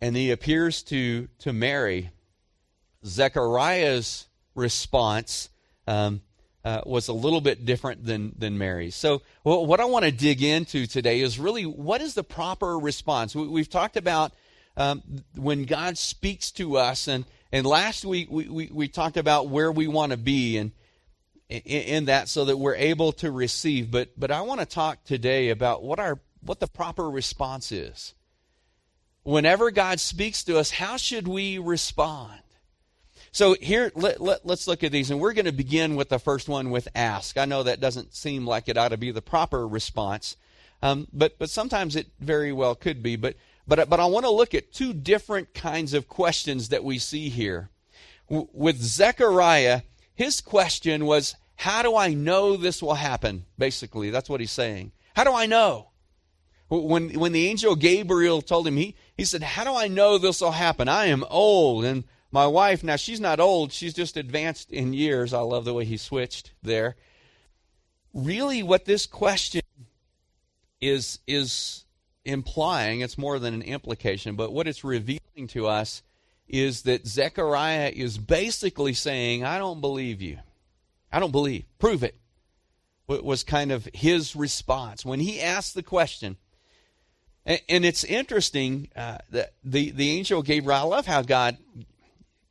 And 0.00 0.16
he 0.16 0.30
appears 0.30 0.82
to, 0.84 1.28
to 1.40 1.52
Mary. 1.52 2.10
Zechariah's 3.04 4.28
response 4.54 5.50
um, 5.86 6.20
uh, 6.64 6.82
was 6.84 7.08
a 7.08 7.12
little 7.12 7.40
bit 7.40 7.64
different 7.64 8.04
than, 8.04 8.32
than 8.36 8.58
Mary's. 8.58 8.96
So, 8.96 9.22
well, 9.44 9.64
what 9.64 9.80
I 9.80 9.84
want 9.84 10.04
to 10.04 10.12
dig 10.12 10.42
into 10.42 10.86
today 10.86 11.20
is 11.20 11.38
really 11.38 11.64
what 11.64 12.00
is 12.00 12.14
the 12.14 12.24
proper 12.24 12.78
response? 12.78 13.34
We, 13.34 13.60
have 13.60 13.68
talked 13.68 13.96
about 13.96 14.32
um, 14.76 15.02
when 15.34 15.64
God 15.64 15.98
speaks 15.98 16.50
to 16.52 16.76
us 16.76 17.08
and 17.08 17.24
and 17.50 17.64
last 17.64 18.04
week 18.04 18.30
we, 18.30 18.48
we, 18.48 18.70
we 18.72 18.88
talked 18.88 19.16
about 19.16 19.48
where 19.48 19.72
we 19.72 19.88
want 19.88 20.12
to 20.12 20.18
be 20.18 20.58
and 20.58 20.72
in, 21.48 21.60
in 21.60 22.04
that 22.06 22.28
so 22.28 22.44
that 22.44 22.56
we're 22.56 22.74
able 22.74 23.12
to 23.12 23.30
receive. 23.30 23.90
But 23.90 24.10
but 24.18 24.30
I 24.30 24.42
want 24.42 24.60
to 24.60 24.66
talk 24.66 25.04
today 25.04 25.50
about 25.50 25.82
what 25.82 25.98
our 25.98 26.20
what 26.42 26.60
the 26.60 26.66
proper 26.66 27.08
response 27.08 27.72
is. 27.72 28.14
Whenever 29.22 29.70
God 29.70 30.00
speaks 30.00 30.44
to 30.44 30.58
us, 30.58 30.70
how 30.70 30.96
should 30.96 31.28
we 31.28 31.58
respond? 31.58 32.40
So 33.32 33.54
here, 33.60 33.92
let, 33.94 34.20
let, 34.20 34.46
let's 34.46 34.66
look 34.66 34.82
at 34.82 34.92
these, 34.92 35.10
and 35.10 35.20
we're 35.20 35.34
going 35.34 35.44
to 35.44 35.52
begin 35.52 35.96
with 35.96 36.08
the 36.08 36.18
first 36.18 36.48
one 36.48 36.70
with 36.70 36.88
ask. 36.94 37.36
I 37.36 37.44
know 37.44 37.62
that 37.62 37.80
doesn't 37.80 38.14
seem 38.14 38.46
like 38.46 38.68
it 38.68 38.76
ought 38.76 38.88
to 38.88 38.96
be 38.96 39.10
the 39.10 39.22
proper 39.22 39.66
response, 39.66 40.36
um, 40.82 41.08
but 41.12 41.38
but 41.38 41.50
sometimes 41.50 41.96
it 41.96 42.08
very 42.20 42.52
well 42.52 42.74
could 42.74 43.02
be. 43.02 43.16
But 43.16 43.36
but 43.66 43.88
but 43.90 44.00
I 44.00 44.06
want 44.06 44.24
to 44.24 44.30
look 44.30 44.54
at 44.54 44.72
two 44.72 44.92
different 44.92 45.52
kinds 45.54 45.92
of 45.92 46.08
questions 46.08 46.70
that 46.70 46.84
we 46.84 46.98
see 46.98 47.28
here. 47.28 47.70
W- 48.30 48.48
with 48.52 48.80
Zechariah, 48.80 49.82
his 50.14 50.40
question 50.40 51.04
was, 51.04 51.34
"How 51.56 51.82
do 51.82 51.96
I 51.96 52.14
know 52.14 52.56
this 52.56 52.82
will 52.82 52.94
happen?" 52.94 53.44
Basically, 53.58 54.10
that's 54.10 54.30
what 54.30 54.40
he's 54.40 54.52
saying. 54.52 54.92
How 55.14 55.24
do 55.24 55.34
I 55.34 55.46
know? 55.46 55.88
When 56.68 57.18
when 57.18 57.32
the 57.32 57.46
angel 57.46 57.76
Gabriel 57.76 58.40
told 58.40 58.66
him, 58.66 58.76
he 58.76 58.94
he 59.16 59.24
said, 59.24 59.42
"How 59.42 59.64
do 59.64 59.74
I 59.74 59.88
know 59.88 60.16
this 60.16 60.40
will 60.40 60.52
happen? 60.52 60.88
I 60.88 61.06
am 61.06 61.24
old 61.28 61.84
and." 61.84 62.04
My 62.30 62.46
wife, 62.46 62.84
now 62.84 62.96
she's 62.96 63.20
not 63.20 63.40
old, 63.40 63.72
she's 63.72 63.94
just 63.94 64.16
advanced 64.16 64.70
in 64.70 64.92
years. 64.92 65.32
I 65.32 65.40
love 65.40 65.64
the 65.64 65.74
way 65.74 65.84
he 65.84 65.96
switched 65.96 66.52
there. 66.62 66.96
Really, 68.12 68.62
what 68.62 68.84
this 68.84 69.06
question 69.06 69.62
is 70.80 71.20
is 71.26 71.84
implying, 72.24 73.00
it's 73.00 73.16
more 73.18 73.38
than 73.38 73.54
an 73.54 73.62
implication, 73.62 74.36
but 74.36 74.52
what 74.52 74.68
it's 74.68 74.84
revealing 74.84 75.46
to 75.48 75.66
us 75.66 76.02
is 76.46 76.82
that 76.82 77.06
Zechariah 77.06 77.92
is 77.94 78.18
basically 78.18 78.94
saying, 78.94 79.44
I 79.44 79.58
don't 79.58 79.80
believe 79.80 80.22
you. 80.22 80.38
I 81.12 81.20
don't 81.20 81.32
believe. 81.32 81.64
Prove 81.78 82.02
it. 82.02 82.14
Was 83.06 83.42
kind 83.42 83.72
of 83.72 83.88
his 83.94 84.36
response 84.36 85.04
when 85.04 85.20
he 85.20 85.40
asked 85.40 85.74
the 85.74 85.82
question. 85.82 86.36
And, 87.46 87.86
it's 87.86 88.04
interesting 88.04 88.90
uh, 88.94 89.18
that 89.30 89.54
the, 89.64 89.90
the 89.90 90.10
angel 90.10 90.42
Gabriel, 90.42 90.78
I 90.78 90.82
love 90.82 91.06
how 91.06 91.22
God, 91.22 91.56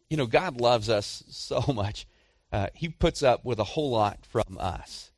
you 0.10 0.18
know, 0.18 0.26
God 0.26 0.60
loves 0.60 0.90
us 0.90 1.24
so 1.30 1.64
much. 1.74 2.08
Uh, 2.52 2.68
he 2.74 2.90
puts 2.90 3.24
up 3.24 3.44
with 3.44 3.60
a 3.60 3.64
whole 3.64 3.92
lot 3.92 4.26
from 4.26 4.58
us. 4.60 5.12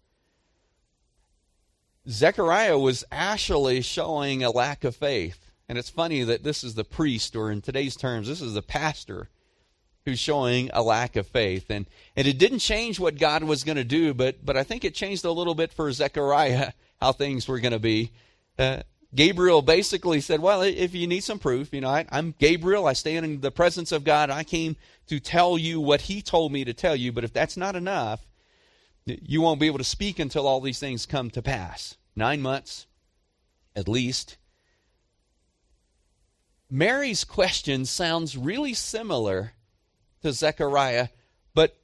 Zechariah 2.07 2.77
was 2.77 3.03
actually 3.11 3.81
showing 3.81 4.43
a 4.43 4.49
lack 4.49 4.83
of 4.83 4.95
faith. 4.95 5.51
And 5.67 5.77
it's 5.77 5.89
funny 5.89 6.23
that 6.23 6.43
this 6.43 6.63
is 6.63 6.73
the 6.73 6.83
priest, 6.83 7.35
or 7.35 7.51
in 7.51 7.61
today's 7.61 7.95
terms, 7.95 8.27
this 8.27 8.41
is 8.41 8.55
the 8.55 8.63
pastor 8.63 9.29
who's 10.05 10.17
showing 10.17 10.71
a 10.73 10.81
lack 10.81 11.15
of 11.15 11.27
faith. 11.27 11.69
And, 11.69 11.85
and 12.15 12.27
it 12.27 12.39
didn't 12.39 12.59
change 12.59 12.99
what 12.99 13.19
God 13.19 13.43
was 13.43 13.63
going 13.63 13.75
to 13.75 13.83
do, 13.83 14.15
but, 14.15 14.43
but 14.43 14.57
I 14.57 14.63
think 14.63 14.83
it 14.83 14.95
changed 14.95 15.25
a 15.25 15.31
little 15.31 15.53
bit 15.53 15.71
for 15.71 15.91
Zechariah 15.91 16.71
how 16.99 17.11
things 17.11 17.47
were 17.47 17.59
going 17.59 17.73
to 17.73 17.79
be. 17.79 18.11
Uh, 18.57 18.81
Gabriel 19.13 19.61
basically 19.61 20.21
said, 20.21 20.39
Well, 20.39 20.61
if 20.61 20.93
you 20.93 21.07
need 21.07 21.21
some 21.21 21.39
proof, 21.39 21.73
you 21.73 21.81
know, 21.81 21.89
I, 21.89 22.05
am 22.11 22.35
Gabriel. 22.37 22.85
I 22.85 22.93
stand 22.93 23.25
in 23.25 23.41
the 23.41 23.51
presence 23.51 23.91
of 23.91 24.03
God. 24.03 24.29
I 24.29 24.43
came 24.43 24.75
to 25.07 25.19
tell 25.19 25.57
you 25.57 25.81
what 25.81 26.01
he 26.01 26.21
told 26.21 26.51
me 26.51 26.63
to 26.63 26.73
tell 26.73 26.95
you. 26.95 27.11
But 27.11 27.23
if 27.23 27.33
that's 27.33 27.57
not 27.57 27.75
enough, 27.75 28.25
you 29.05 29.41
won't 29.41 29.59
be 29.59 29.65
able 29.67 29.79
to 29.79 29.83
speak 29.83 30.19
until 30.19 30.47
all 30.47 30.61
these 30.61 30.79
things 30.79 31.07
come 31.07 31.31
to 31.31 31.41
pass. 31.41 31.97
Nine 32.15 32.41
months, 32.41 32.85
at 33.75 33.87
least. 33.87 34.37
Mary's 36.69 37.23
question 37.23 37.85
sounds 37.85 38.37
really 38.37 38.75
similar 38.75 39.53
to 40.21 40.31
Zechariah, 40.31 41.07
but, 41.55 41.75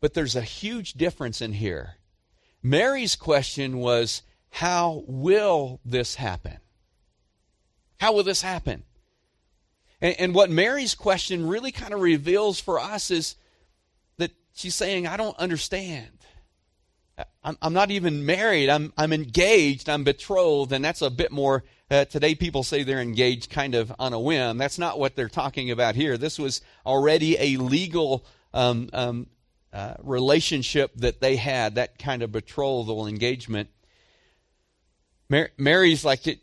but 0.00 0.12
there's 0.12 0.36
a 0.36 0.42
huge 0.42 0.92
difference 0.92 1.40
in 1.40 1.54
here. 1.54 1.94
Mary's 2.62 3.16
question 3.16 3.78
was, 3.78 4.22
How 4.50 5.04
will 5.06 5.80
this 5.84 6.14
happen? 6.14 6.58
How 7.98 8.12
will 8.12 8.24
this 8.24 8.42
happen? 8.42 8.84
And, 10.00 10.16
and 10.18 10.34
what 10.34 10.50
Mary's 10.50 10.94
question 10.94 11.46
really 11.46 11.72
kind 11.72 11.92
of 11.92 12.00
reveals 12.00 12.60
for 12.60 12.78
us 12.78 13.10
is 13.10 13.36
that 14.18 14.30
she's 14.54 14.74
saying, 14.74 15.06
I 15.06 15.16
don't 15.16 15.38
understand. 15.38 16.10
I'm, 17.42 17.58
I'm 17.60 17.72
not 17.72 17.90
even 17.90 18.24
married. 18.24 18.68
I'm, 18.68 18.92
I'm 18.96 19.12
engaged. 19.12 19.88
I'm 19.88 20.04
betrothed. 20.04 20.72
And 20.72 20.84
that's 20.84 21.02
a 21.02 21.10
bit 21.10 21.32
more, 21.32 21.64
uh, 21.90 22.04
today 22.04 22.34
people 22.34 22.62
say 22.62 22.84
they're 22.84 23.00
engaged 23.00 23.50
kind 23.50 23.74
of 23.74 23.92
on 23.98 24.12
a 24.12 24.20
whim. 24.20 24.58
That's 24.58 24.78
not 24.78 24.98
what 24.98 25.16
they're 25.16 25.28
talking 25.28 25.70
about 25.70 25.96
here. 25.96 26.16
This 26.16 26.38
was 26.38 26.60
already 26.86 27.36
a 27.38 27.56
legal 27.56 28.24
um, 28.54 28.88
um, 28.92 29.26
uh, 29.72 29.94
relationship 30.02 30.92
that 30.96 31.20
they 31.20 31.36
had, 31.36 31.74
that 31.74 31.98
kind 31.98 32.22
of 32.22 32.30
betrothal 32.30 33.06
engagement. 33.06 33.68
Mar- 35.28 35.50
Mary's 35.58 36.04
like, 36.04 36.26
it, 36.26 36.40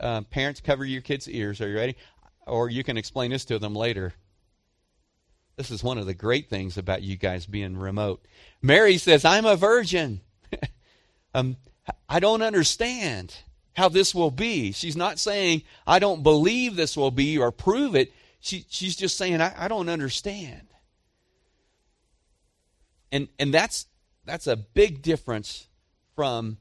uh, 0.00 0.22
parents, 0.22 0.60
cover 0.60 0.84
your 0.84 1.02
kids' 1.02 1.28
ears. 1.28 1.60
Are 1.60 1.68
you 1.68 1.76
ready? 1.76 1.96
Or 2.46 2.70
you 2.70 2.84
can 2.84 2.96
explain 2.96 3.30
this 3.30 3.44
to 3.46 3.58
them 3.58 3.74
later. 3.74 4.14
This 5.56 5.70
is 5.72 5.82
one 5.82 5.98
of 5.98 6.06
the 6.06 6.14
great 6.14 6.48
things 6.48 6.78
about 6.78 7.02
you 7.02 7.16
guys 7.16 7.44
being 7.46 7.76
remote. 7.76 8.24
Mary 8.62 8.96
says, 8.96 9.24
I'm 9.24 9.44
a 9.44 9.56
virgin. 9.56 10.20
um, 11.34 11.56
I 12.08 12.20
don't 12.20 12.42
understand 12.42 13.34
how 13.74 13.88
this 13.88 14.14
will 14.14 14.30
be. 14.30 14.70
She's 14.72 14.96
not 14.96 15.18
saying, 15.18 15.62
I 15.86 15.98
don't 15.98 16.22
believe 16.22 16.76
this 16.76 16.96
will 16.96 17.10
be 17.10 17.38
or 17.38 17.50
prove 17.50 17.96
it. 17.96 18.12
She, 18.40 18.66
she's 18.68 18.94
just 18.94 19.16
saying, 19.16 19.40
I, 19.40 19.52
I 19.64 19.68
don't 19.68 19.88
understand. 19.88 20.68
And, 23.10 23.28
and 23.38 23.52
that's, 23.52 23.86
that's 24.28 24.46
a 24.46 24.56
big 24.56 25.02
difference 25.02 25.68
from 26.14 26.58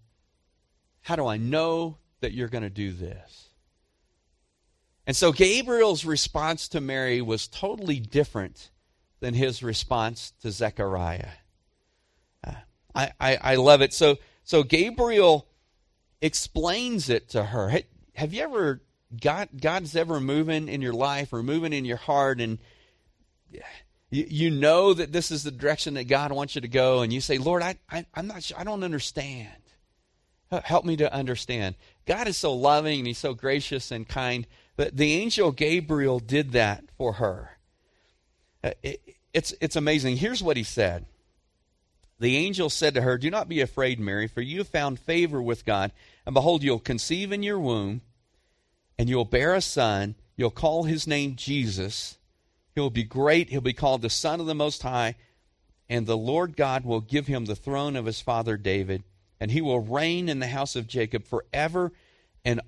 how 1.01 1.15
do 1.15 1.25
I 1.25 1.37
know 1.37 1.97
that 2.21 2.33
you're 2.33 2.47
going 2.47 2.63
to 2.63 2.69
do 2.69 2.91
this? 2.91 3.49
And 5.05 5.15
so 5.15 5.31
Gabriel's 5.31 6.03
response 6.03 6.67
to 6.69 6.81
Mary 6.81 7.21
was 7.21 7.47
totally 7.47 7.99
different 7.99 8.71
than 9.19 9.33
his 9.33 9.63
response 9.63 10.33
to 10.41 10.51
Zechariah. 10.51 11.29
Uh, 12.45 12.51
I, 12.93 13.11
I, 13.19 13.37
I, 13.41 13.55
love 13.55 13.81
it. 13.81 13.93
So, 13.93 14.17
so 14.43 14.63
Gabriel 14.63 15.47
explains 16.21 17.09
it 17.09 17.29
to 17.29 17.43
her. 17.43 17.69
Hey, 17.69 17.85
have 18.15 18.33
you 18.33 18.41
ever, 18.43 18.81
God, 19.19 19.49
God's 19.59 19.95
ever 19.95 20.19
moving 20.19 20.67
in 20.67 20.81
your 20.81 20.93
life 20.93 21.31
or 21.31 21.41
moving 21.41 21.71
in 21.73 21.85
your 21.85 21.97
heart 21.97 22.41
and 22.41 22.59
you, 24.09 24.25
you 24.29 24.51
know 24.51 24.93
that 24.93 25.11
this 25.11 25.31
is 25.31 25.43
the 25.43 25.51
direction 25.51 25.95
that 25.95 26.05
God 26.05 26.31
wants 26.31 26.55
you 26.55 26.61
to 26.61 26.67
go 26.67 27.01
and 27.01 27.11
you 27.11 27.21
say, 27.21 27.37
Lord, 27.37 27.61
I, 27.61 27.75
I, 27.89 28.05
I'm 28.13 28.27
not 28.27 28.43
sure, 28.43 28.59
I 28.59 28.63
don't 28.63 28.83
understand. 28.83 29.49
Help 30.49 30.85
me 30.85 30.95
to 30.97 31.13
understand. 31.13 31.75
God 32.05 32.27
is 32.27 32.37
so 32.37 32.53
loving 32.53 32.99
and 32.99 33.07
he's 33.07 33.17
so 33.17 33.33
gracious 33.33 33.91
and 33.91 34.07
kind. 34.07 34.47
But 34.77 34.95
the 34.95 35.13
angel 35.13 35.51
Gabriel 35.51 36.19
did 36.19 36.53
that 36.53 36.85
for 36.97 37.13
her. 37.13 37.57
Uh, 38.63 38.71
it, 38.81 39.01
it's, 39.33 39.53
it's 39.59 39.75
amazing. 39.75 40.17
Here's 40.17 40.41
what 40.41 40.55
he 40.55 40.63
said 40.63 41.05
The 42.19 42.37
angel 42.37 42.69
said 42.69 42.93
to 42.93 43.01
her, 43.01 43.17
Do 43.17 43.29
not 43.29 43.49
be 43.49 43.59
afraid, 43.59 43.99
Mary, 43.99 44.27
for 44.27 44.39
you 44.39 44.59
have 44.59 44.69
found 44.69 44.99
favor 44.99 45.41
with 45.41 45.65
God. 45.65 45.91
And 46.25 46.33
behold, 46.33 46.63
you'll 46.63 46.79
conceive 46.79 47.33
in 47.33 47.43
your 47.43 47.59
womb, 47.59 48.01
and 48.97 49.09
you'll 49.09 49.25
bear 49.25 49.53
a 49.53 49.61
son. 49.61 50.15
You'll 50.37 50.49
call 50.49 50.83
his 50.83 51.07
name 51.07 51.35
Jesus. 51.35 52.16
He'll 52.77 52.91
be 52.91 53.03
great. 53.03 53.49
He'll 53.49 53.59
be 53.59 53.73
called 53.73 54.03
the 54.03 54.09
Son 54.11 54.39
of 54.39 54.45
the 54.45 54.53
Most 54.53 54.83
High. 54.83 55.15
And 55.89 56.05
the 56.05 56.15
Lord 56.15 56.55
God 56.55 56.85
will 56.85 57.01
give 57.01 57.25
him 57.25 57.45
the 57.45 57.55
throne 57.55 57.95
of 57.95 58.05
his 58.05 58.21
father 58.21 58.55
David, 58.55 59.03
and 59.39 59.49
he 59.49 59.61
will 59.61 59.79
reign 59.79 60.29
in 60.29 60.37
the 60.37 60.45
house 60.45 60.75
of 60.75 60.85
Jacob 60.85 61.25
forever, 61.25 61.91
and 62.45 62.61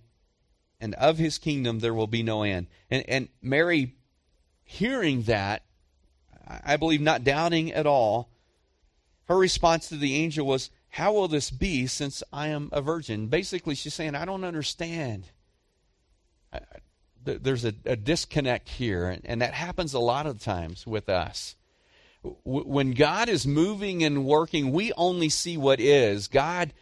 and 0.82 0.96
of 0.96 1.20
his 1.20 1.38
kingdom 1.38 1.78
there 1.78 1.94
will 1.94 2.08
be 2.08 2.24
no 2.24 2.42
end. 2.42 2.66
And, 2.90 3.08
and 3.08 3.30
Mary, 3.44 3.98
hearing 4.64 5.22
that, 5.24 5.66
I 6.48 6.76
believe 6.78 7.02
not 7.02 7.24
doubting 7.24 7.72
at 7.72 7.86
all, 7.86 8.32
her 9.26 9.38
response 9.38 9.90
to 9.90 9.96
the 9.96 10.16
angel 10.16 10.48
was, 10.48 10.72
How 10.88 11.14
will 11.14 11.28
this 11.28 11.52
be 11.52 11.86
since 11.86 12.24
I 12.34 12.48
am 12.48 12.70
a 12.72 12.82
virgin? 12.82 13.28
Basically, 13.28 13.76
she's 13.76 13.94
saying, 13.94 14.16
I 14.16 14.26
don't 14.26 14.44
understand. 14.44 15.26
There's 17.24 17.66
a, 17.66 17.74
a 17.86 17.96
disconnect 17.96 18.70
here, 18.70 19.10
and, 19.10 19.22
and 19.26 19.42
that 19.42 19.54
happens 19.54 19.94
a 19.94 20.00
lot 20.00 20.26
of 20.26 20.42
times 20.42 20.88
with 20.88 21.10
us 21.10 21.56
when 22.44 22.92
God 22.92 23.30
is 23.30 23.48
moving 23.48 24.04
and 24.04 24.26
working, 24.26 24.72
we 24.72 24.92
only 24.94 25.30
see 25.30 25.58
what 25.58 25.80
is. 25.80 26.28
God 26.28 26.74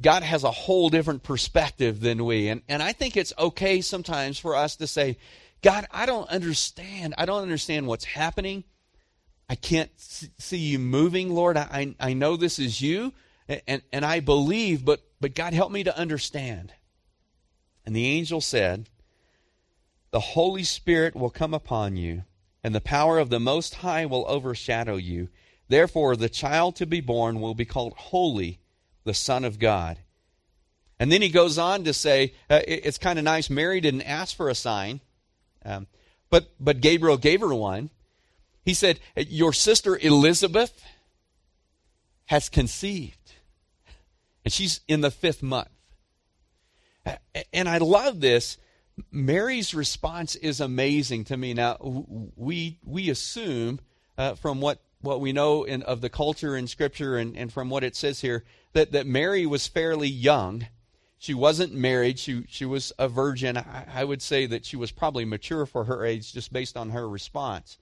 God 0.00 0.22
has 0.22 0.44
a 0.44 0.50
whole 0.50 0.88
different 0.88 1.22
perspective 1.22 2.00
than 2.00 2.24
we. 2.24 2.48
And 2.48 2.62
and 2.68 2.82
I 2.82 2.92
think 2.92 3.16
it's 3.16 3.34
okay 3.38 3.82
sometimes 3.82 4.38
for 4.38 4.56
us 4.56 4.76
to 4.76 4.86
say, 4.86 5.18
God, 5.62 5.86
I 5.90 6.06
don't 6.06 6.28
understand. 6.30 7.14
I 7.18 7.26
don't 7.26 7.42
understand 7.42 7.86
what's 7.86 8.06
happening. 8.06 8.64
I 9.48 9.56
can't 9.56 9.90
see 9.98 10.58
you 10.58 10.78
moving, 10.78 11.30
Lord. 11.30 11.56
I, 11.56 11.96
I 11.98 12.12
know 12.12 12.36
this 12.36 12.60
is 12.60 12.80
you, 12.80 13.12
and, 13.66 13.82
and 13.92 14.04
I 14.04 14.20
believe, 14.20 14.84
but, 14.84 15.00
but 15.20 15.34
God, 15.34 15.54
help 15.54 15.72
me 15.72 15.82
to 15.82 15.98
understand. 15.98 16.72
And 17.84 17.94
the 17.94 18.06
angel 18.06 18.40
said, 18.40 18.88
The 20.10 20.20
Holy 20.20 20.64
Spirit 20.64 21.14
will 21.14 21.30
come 21.30 21.54
upon 21.54 21.96
you, 21.96 22.24
and 22.64 22.74
the 22.74 22.80
power 22.80 23.18
of 23.18 23.30
the 23.30 23.40
Most 23.40 23.76
High 23.76 24.06
will 24.06 24.24
overshadow 24.28 24.96
you. 24.96 25.28
Therefore, 25.68 26.16
the 26.16 26.28
child 26.28 26.76
to 26.76 26.86
be 26.86 27.00
born 27.00 27.40
will 27.40 27.54
be 27.54 27.64
called 27.64 27.94
Holy, 27.96 28.58
the 29.04 29.14
Son 29.14 29.44
of 29.44 29.58
God. 29.58 29.98
And 30.98 31.10
then 31.10 31.22
he 31.22 31.28
goes 31.28 31.58
on 31.58 31.84
to 31.84 31.94
say, 31.94 32.34
uh, 32.50 32.60
it, 32.66 32.84
it's 32.84 32.98
kind 32.98 33.18
of 33.18 33.24
nice. 33.24 33.48
Mary 33.48 33.80
didn't 33.80 34.02
ask 34.02 34.36
for 34.36 34.48
a 34.48 34.54
sign, 34.54 35.00
um, 35.64 35.86
but, 36.28 36.50
but 36.58 36.80
Gabriel 36.80 37.16
gave 37.16 37.40
her 37.40 37.54
one. 37.54 37.90
He 38.64 38.74
said, 38.74 39.00
Your 39.16 39.52
sister 39.52 39.96
Elizabeth 39.96 40.84
has 42.26 42.48
conceived. 42.48 43.16
And 44.44 44.52
she's 44.52 44.80
in 44.88 45.00
the 45.00 45.10
fifth 45.10 45.42
month. 45.42 45.68
And 47.52 47.68
I 47.68 47.78
love 47.78 48.20
this. 48.20 48.58
Mary's 49.10 49.74
response 49.74 50.36
is 50.36 50.60
amazing 50.60 51.24
to 51.24 51.36
me. 51.36 51.54
Now, 51.54 51.76
we, 51.80 52.78
we 52.84 53.10
assume 53.10 53.80
uh, 54.18 54.34
from 54.34 54.60
what, 54.60 54.80
what 55.00 55.20
we 55.20 55.32
know 55.32 55.64
in, 55.64 55.82
of 55.82 56.00
the 56.00 56.10
culture 56.10 56.56
in 56.56 56.66
Scripture 56.66 57.16
and, 57.16 57.36
and 57.36 57.52
from 57.52 57.70
what 57.70 57.84
it 57.84 57.96
says 57.96 58.20
here 58.20 58.44
that, 58.72 58.92
that 58.92 59.06
Mary 59.06 59.46
was 59.46 59.66
fairly 59.66 60.08
young 60.08 60.66
she 61.20 61.34
wasn't 61.34 61.74
married. 61.74 62.18
She, 62.18 62.46
she 62.48 62.64
was 62.64 62.94
a 62.98 63.06
virgin. 63.06 63.58
I, 63.58 63.84
I 63.92 64.04
would 64.04 64.22
say 64.22 64.46
that 64.46 64.64
she 64.64 64.76
was 64.76 64.90
probably 64.90 65.26
mature 65.26 65.66
for 65.66 65.84
her 65.84 66.02
age 66.02 66.32
just 66.32 66.50
based 66.50 66.78
on 66.78 66.90
her 66.90 67.06
response. 67.06 67.76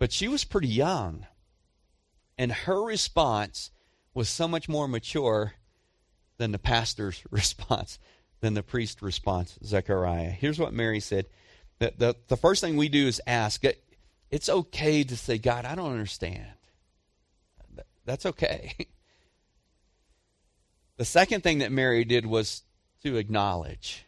But 0.00 0.10
she 0.10 0.26
was 0.26 0.42
pretty 0.42 0.66
young. 0.66 1.24
And 2.36 2.50
her 2.50 2.82
response 2.82 3.70
was 4.14 4.28
so 4.28 4.48
much 4.48 4.68
more 4.68 4.88
mature 4.88 5.54
than 6.38 6.50
the 6.50 6.58
pastor's 6.58 7.22
response, 7.30 8.00
than 8.42 8.54
the 8.54 8.62
priest 8.62 9.00
response, 9.00 9.58
Zechariah. 9.64 10.30
Here's 10.30 10.58
what 10.58 10.74
Mary 10.74 11.00
said. 11.00 11.26
The, 11.78 11.94
the, 11.96 12.16
the 12.28 12.36
first 12.36 12.60
thing 12.60 12.76
we 12.76 12.90
do 12.90 13.06
is 13.06 13.20
ask. 13.26 13.64
It, 13.64 13.82
it's 14.30 14.48
okay 14.48 15.04
to 15.04 15.16
say, 15.16 15.38
God, 15.38 15.64
I 15.64 15.74
don't 15.74 15.92
understand. 15.92 16.46
That's 18.04 18.26
okay. 18.26 18.74
The 20.98 21.06
second 21.06 21.42
thing 21.42 21.58
that 21.58 21.72
Mary 21.72 22.04
did 22.04 22.26
was 22.26 22.62
to 23.02 23.16
acknowledge. 23.16 24.04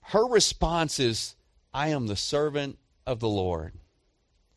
Her 0.00 0.26
response 0.26 0.98
is, 0.98 1.36
I 1.72 1.88
am 1.88 2.08
the 2.08 2.16
servant 2.16 2.78
of 3.06 3.20
the 3.20 3.28
Lord. 3.28 3.74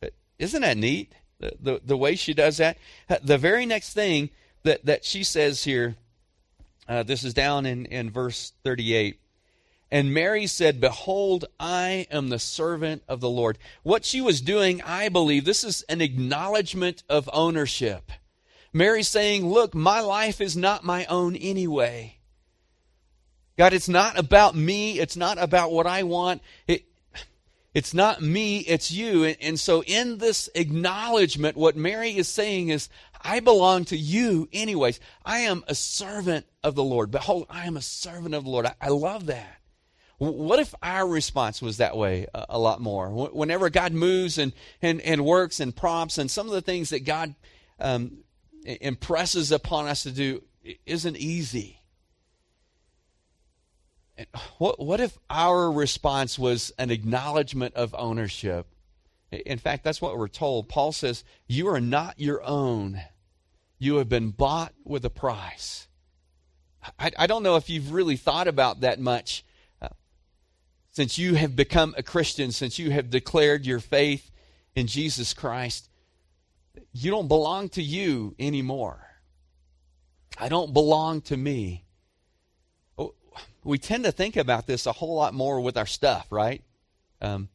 Uh, 0.02 0.08
isn't 0.38 0.62
that 0.62 0.76
neat? 0.76 1.12
The, 1.38 1.52
the, 1.60 1.80
the 1.84 1.96
way 1.96 2.16
she 2.16 2.34
does 2.34 2.56
that. 2.56 2.78
Uh, 3.08 3.18
the 3.22 3.38
very 3.38 3.66
next 3.66 3.92
thing 3.92 4.30
that, 4.64 4.84
that 4.86 5.04
she 5.04 5.22
says 5.22 5.62
here, 5.62 5.96
uh, 6.88 7.02
this 7.02 7.24
is 7.24 7.34
down 7.34 7.66
in, 7.66 7.86
in 7.86 8.10
verse 8.10 8.52
38. 8.64 9.20
And 9.90 10.12
Mary 10.12 10.46
said, 10.46 10.80
Behold, 10.80 11.44
I 11.60 12.06
am 12.10 12.28
the 12.28 12.38
servant 12.38 13.02
of 13.08 13.20
the 13.20 13.28
Lord. 13.28 13.58
What 13.82 14.04
she 14.04 14.20
was 14.20 14.40
doing, 14.40 14.82
I 14.82 15.08
believe, 15.08 15.44
this 15.44 15.62
is 15.62 15.82
an 15.82 16.00
acknowledgement 16.00 17.04
of 17.08 17.30
ownership. 17.32 18.10
Mary's 18.72 19.08
saying, 19.08 19.46
Look, 19.46 19.74
my 19.74 20.00
life 20.00 20.40
is 20.40 20.56
not 20.56 20.84
my 20.84 21.04
own 21.06 21.36
anyway. 21.36 22.18
God, 23.56 23.72
it's 23.72 23.88
not 23.88 24.18
about 24.18 24.56
me. 24.56 24.98
It's 24.98 25.16
not 25.16 25.38
about 25.38 25.70
what 25.70 25.86
I 25.86 26.02
want. 26.02 26.42
It, 26.66 26.84
it's 27.72 27.94
not 27.94 28.22
me, 28.22 28.60
it's 28.60 28.90
you. 28.90 29.24
And, 29.24 29.36
and, 29.40 29.60
so, 29.60 29.82
in 29.82 30.18
this 30.18 30.48
acknowledgement, 30.54 31.56
what 31.56 31.76
Mary 31.76 32.16
is 32.16 32.28
saying 32.28 32.68
is, 32.68 32.88
I 33.24 33.40
belong 33.40 33.86
to 33.86 33.96
you 33.96 34.48
anyways. 34.52 35.00
I 35.24 35.40
am 35.40 35.64
a 35.66 35.74
servant 35.74 36.46
of 36.62 36.74
the 36.74 36.84
Lord. 36.84 37.10
Behold, 37.10 37.46
I 37.48 37.66
am 37.66 37.76
a 37.76 37.82
servant 37.82 38.34
of 38.34 38.44
the 38.44 38.50
Lord. 38.50 38.66
I, 38.66 38.74
I 38.80 38.88
love 38.88 39.26
that. 39.26 39.60
What 40.18 40.60
if 40.60 40.74
our 40.82 41.06
response 41.08 41.60
was 41.60 41.78
that 41.78 41.96
way 41.96 42.26
a, 42.34 42.46
a, 42.50 42.58
lot 42.58 42.80
more? 42.80 43.10
Whenever 43.10 43.68
God 43.68 43.92
moves 43.92 44.38
and, 44.38 44.52
and, 44.80 45.00
and 45.00 45.24
works 45.24 45.58
and 45.58 45.74
prompts, 45.74 46.18
and 46.18 46.30
some 46.30 46.46
of 46.46 46.52
the 46.52 46.62
things 46.62 46.90
that 46.90 47.00
God 47.00 47.34
um, 47.80 48.18
impresses 48.64 49.50
upon 49.50 49.88
us 49.88 50.04
to 50.04 50.12
do 50.12 50.42
isn't 50.86 51.16
easy. 51.16 51.80
And 54.16 54.28
What, 54.58 54.78
what 54.78 55.00
if 55.00 55.18
our 55.28 55.70
response 55.72 56.38
was 56.38 56.72
an 56.78 56.90
acknowledgement 56.90 57.74
of 57.74 57.94
ownership? 57.98 58.66
In 59.32 59.58
fact, 59.58 59.82
that's 59.82 60.00
what 60.00 60.16
we're 60.16 60.28
told. 60.28 60.68
Paul 60.68 60.92
says, 60.92 61.24
You 61.48 61.66
are 61.68 61.80
not 61.80 62.20
your 62.20 62.42
own. 62.44 63.00
You 63.78 63.96
have 63.96 64.08
been 64.08 64.30
bought 64.30 64.72
with 64.84 65.04
a 65.04 65.10
price. 65.10 65.88
I, 66.98 67.12
I 67.18 67.26
don't 67.26 67.42
know 67.42 67.56
if 67.56 67.68
you've 67.68 67.92
really 67.92 68.16
thought 68.16 68.48
about 68.48 68.80
that 68.80 69.00
much 69.00 69.44
uh, 69.80 69.88
since 70.90 71.18
you 71.18 71.34
have 71.34 71.56
become 71.56 71.94
a 71.96 72.02
Christian, 72.02 72.52
since 72.52 72.78
you 72.78 72.90
have 72.90 73.10
declared 73.10 73.66
your 73.66 73.80
faith 73.80 74.30
in 74.74 74.86
Jesus 74.86 75.34
Christ. 75.34 75.88
You 76.92 77.10
don't 77.10 77.28
belong 77.28 77.68
to 77.70 77.82
you 77.82 78.34
anymore. 78.38 79.00
I 80.38 80.48
don't 80.48 80.72
belong 80.72 81.20
to 81.22 81.36
me 81.36 81.84
we 83.64 83.78
tend 83.78 84.04
to 84.04 84.12
think 84.12 84.36
about 84.36 84.66
this 84.66 84.86
a 84.86 84.92
whole 84.92 85.14
lot 85.16 85.34
more 85.34 85.60
with 85.60 85.76
our 85.76 85.86
stuff, 85.86 86.26
right? 86.30 86.62
Um, 87.20 87.48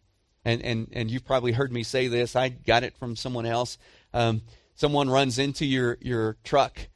and, 0.43 0.62
and, 0.63 0.88
and 0.91 1.12
you've 1.12 1.25
probably 1.25 1.51
heard 1.51 1.71
me 1.71 1.84
say 1.84 2.08
this. 2.08 2.36
I 2.36 2.49
got 2.49 2.84
it 2.84 2.97
from 2.97 3.15
someone 3.15 3.45
else. 3.45 3.77
Um, 4.13 4.41
someone 4.80 5.10
runs 5.10 5.38
into 5.38 5.65
your, 5.65 5.98
your 6.00 6.38
truck, 6.46 6.88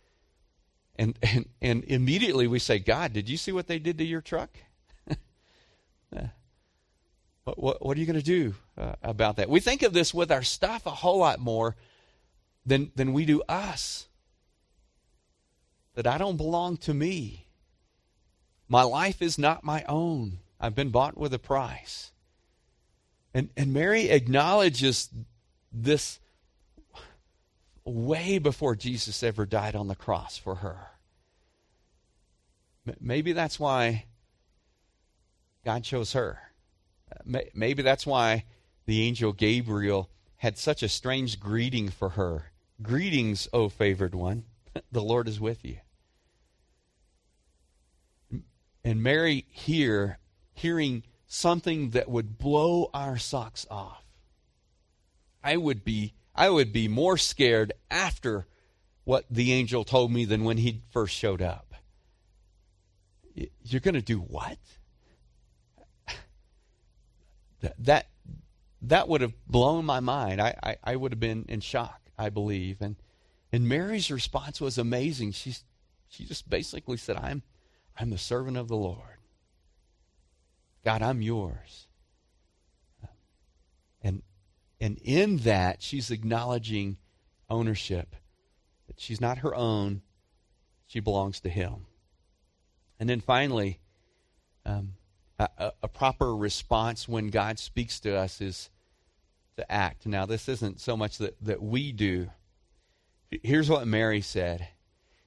and, 0.95 1.19
and, 1.21 1.49
and 1.61 1.83
immediately 1.83 2.47
we 2.47 2.57
say, 2.57 2.79
God, 2.79 3.11
did 3.11 3.27
you 3.27 3.35
see 3.35 3.51
what 3.51 3.67
they 3.67 3.77
did 3.77 3.97
to 3.97 4.05
your 4.05 4.21
truck? 4.21 4.57
what, 6.09 6.29
what, 7.61 7.85
what, 7.85 7.97
are 7.97 7.99
you 7.99 8.05
going 8.05 8.17
to 8.17 8.23
do 8.23 8.55
uh, 8.77 8.93
about 9.03 9.35
that? 9.35 9.49
We 9.49 9.59
think 9.59 9.81
of 9.81 9.91
this 9.91 10.13
with 10.13 10.31
our 10.31 10.43
stuff 10.43 10.85
a 10.85 10.91
whole 10.91 11.17
lot 11.17 11.41
more 11.41 11.75
than, 12.65 12.89
than 12.95 13.11
we 13.11 13.25
do 13.25 13.41
us. 13.49 14.07
That 15.95 16.07
I 16.07 16.17
don't 16.17 16.37
belong 16.37 16.77
to 16.77 16.93
me. 16.93 17.47
My 18.69 18.83
life 18.83 19.21
is 19.21 19.37
not 19.37 19.65
my 19.65 19.83
own. 19.89 20.39
I've 20.57 20.73
been 20.73 20.89
bought 20.89 21.17
with 21.17 21.33
a 21.33 21.39
price. 21.39 22.13
And, 23.33 23.49
and 23.57 23.73
Mary 23.73 24.09
acknowledges 24.09 25.09
this 25.69 26.19
way 27.85 28.37
before 28.37 28.75
Jesus 28.75 29.23
ever 29.23 29.45
died 29.45 29.75
on 29.75 29.87
the 29.87 29.95
cross 29.95 30.37
for 30.37 30.55
her. 30.55 30.77
Maybe 32.99 33.33
that's 33.33 33.59
why 33.59 34.05
God 35.63 35.83
chose 35.83 36.13
her. 36.13 36.39
Uh, 37.11 37.39
maybe 37.53 37.81
that's 37.81 38.05
why 38.05 38.45
the 38.85 39.01
angel 39.03 39.31
Gabriel 39.31 40.09
had 40.37 40.57
such 40.57 40.83
a 40.83 40.89
strange 40.89 41.39
greeting 41.39 41.89
for 41.89 42.09
her. 42.09 42.51
Greetings, 42.81 43.47
O 43.53 43.69
favored 43.69 44.15
one. 44.15 44.45
The 44.91 45.03
Lord 45.03 45.27
is 45.27 45.39
with 45.39 45.63
you. 45.63 45.77
And 48.83 49.03
Mary 49.03 49.45
here, 49.49 50.17
hearing 50.51 51.03
something 51.27 51.91
that 51.91 52.09
would 52.09 52.39
blow 52.39 52.89
our 52.91 53.19
socks 53.19 53.67
off. 53.69 54.03
I 55.43 55.57
would 55.57 55.83
be 55.83 56.15
I 56.35 56.49
would 56.49 56.73
be 56.73 56.87
more 56.87 57.17
scared 57.17 57.73
after 57.91 58.47
what 59.03 59.25
the 59.29 59.53
angel 59.53 59.83
told 59.83 60.11
me 60.11 60.25
than 60.25 60.43
when 60.43 60.57
he 60.57 60.81
first 60.91 61.15
showed 61.15 61.41
up. 61.41 61.73
You're 63.63 63.81
going 63.81 63.93
to 63.95 64.01
do 64.01 64.19
what? 64.19 64.57
That 67.79 68.07
that 68.81 69.07
would 69.07 69.21
have 69.21 69.33
blown 69.47 69.85
my 69.85 70.01
mind. 70.01 70.41
I, 70.41 70.55
I, 70.61 70.75
I 70.83 70.95
would 70.97 71.13
have 71.13 71.19
been 71.19 71.45
in 71.47 71.61
shock, 71.61 72.01
I 72.17 72.29
believe. 72.29 72.81
And 72.81 72.97
and 73.51 73.69
Mary's 73.69 74.11
response 74.11 74.59
was 74.59 74.77
amazing. 74.77 75.31
She 75.31 75.55
she 76.09 76.25
just 76.25 76.49
basically 76.49 76.97
said, 76.97 77.15
I'm 77.15 77.43
I'm 77.97 78.09
the 78.09 78.17
servant 78.17 78.57
of 78.57 78.67
the 78.67 78.75
Lord. 78.75 78.99
God, 80.83 81.01
I'm 81.01 81.21
yours. 81.21 81.87
And, 84.83 84.97
in 85.01 85.37
that, 85.37 85.81
she's 85.81 86.11
acknowledging 86.11 86.97
ownership. 87.49 88.17
That 88.87 88.99
she's 88.99 89.21
not 89.21 89.37
her 89.37 89.55
own, 89.55 90.01
she 90.87 90.99
belongs 90.99 91.39
to 91.39 91.49
Him. 91.49 91.85
And 92.99 93.09
then 93.09 93.21
finally, 93.21 93.79
um, 94.65 94.95
a, 95.39 95.71
a, 95.81 95.87
proper 95.87 96.35
response 96.35 97.07
when 97.07 97.29
God 97.29 97.59
speaks 97.59 98.01
to 98.01 98.13
us 98.17 98.41
is 98.41 98.69
to 99.55 99.71
act. 99.71 100.05
Now, 100.05 100.25
this 100.25 100.49
isn't 100.49 100.81
so 100.81 100.97
much 100.97 101.17
that, 101.19 101.41
that 101.43 101.63
we 101.63 101.93
do. 101.93 102.29
Here's 103.31 103.69
what 103.69 103.87
Mary 103.87 104.19
said 104.19 104.67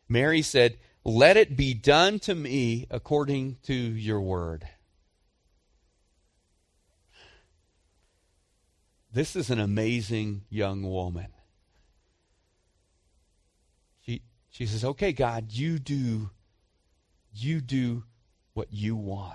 Mary 0.07 0.43
said, 0.43 0.77
let 1.03 1.39
it 1.39 1.57
be 1.57 1.73
done 1.73 2.19
to 2.21 2.35
me 2.35 2.87
according 2.91 3.57
to 3.63 3.73
your 3.73 4.21
word. 4.21 4.69
This 9.17 9.35
is 9.35 9.49
an 9.49 9.59
amazing 9.59 10.43
young 10.51 10.83
woman. 10.83 11.29
She, 14.05 14.21
she 14.51 14.67
says, 14.67 14.85
Okay, 14.85 15.15
God, 15.15 15.53
you 15.53 15.79
do, 15.79 16.29
you 17.33 17.63
do 17.63 18.05
what 18.53 18.69
you 18.71 18.95
want. 18.95 19.33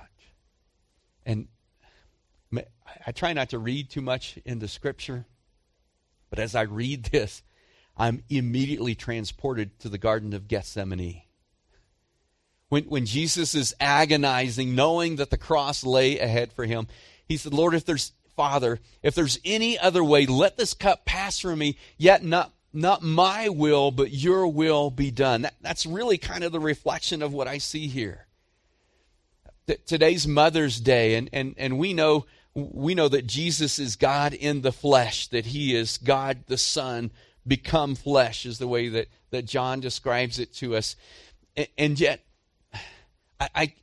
And 1.26 1.48
I 3.08 3.12
try 3.12 3.34
not 3.34 3.50
to 3.50 3.58
read 3.58 3.90
too 3.90 4.02
much 4.02 4.38
in 4.46 4.60
the 4.60 4.68
scripture, 4.68 5.26
but 6.30 6.38
as 6.38 6.54
I 6.54 6.62
read 6.62 7.06
this, 7.06 7.42
I'm 7.98 8.24
immediately 8.30 8.94
transported 8.94 9.80
to 9.80 9.90
the 9.90 9.98
Garden 9.98 10.34
of 10.34 10.48
Gethsemane. 10.48 11.24
When, 12.70 12.84
when 12.84 13.08
Jesus 13.08 13.56
is 13.56 13.74
agonizing, 13.80 14.76
knowing 14.76 15.16
that 15.16 15.32
the 15.32 15.40
cross 15.40 15.84
lay 15.84 16.20
ahead 16.20 16.54
for 16.54 16.66
him, 16.66 16.88
he 17.26 17.36
said, 17.36 17.52
Lord, 17.52 17.74
if 17.74 17.84
there's, 17.84 18.12
Father, 18.36 18.80
if 19.04 19.16
there's 19.16 19.40
any 19.44 19.78
other 19.78 20.04
way, 20.04 20.26
let 20.26 20.58
this 20.58 20.74
cup 20.74 21.06
pass 21.06 21.40
from 21.40 21.60
me, 21.60 21.78
yet 21.98 22.24
not, 22.24 22.54
not 22.74 23.04
my 23.04 23.50
will, 23.50 23.92
but 23.92 24.12
your 24.12 24.48
will 24.48 24.90
be 24.90 25.12
done. 25.12 25.44
That, 25.44 25.56
that's 25.62 25.86
really 25.86 26.18
kind 26.18 26.44
of 26.44 26.52
the 26.52 26.60
reflection 26.60 27.22
of 27.22 27.34
what 27.34 27.48
I 27.48 27.58
see 27.58 27.88
here. 27.88 28.28
today's 29.86 30.28
Mother's 30.28 30.80
Day, 30.80 31.16
and, 31.16 31.30
and, 31.34 31.56
and 31.58 31.78
we 31.78 31.94
know 31.94 32.26
we 32.54 32.96
know 32.96 33.08
that 33.08 33.28
Jesus 33.28 33.80
is 33.80 33.96
God 33.96 34.34
in 34.34 34.62
the 34.62 34.72
flesh, 34.72 35.28
that 35.28 35.48
he 35.48 35.76
is 35.76 35.98
God 35.98 36.44
the 36.48 36.58
Son 36.58 37.12
become 37.48 37.96
flesh, 37.96 38.46
is 38.46 38.60
the 38.60 38.68
way 38.68 38.90
that, 38.90 39.08
that 39.32 39.46
John 39.46 39.80
describes 39.80 40.38
it 40.38 40.54
to 40.56 40.76
us. 40.76 40.96
And, 41.56 41.68
and 41.78 42.00
yet, 42.00 42.22
I, 43.40 43.50
I, 43.56 43.74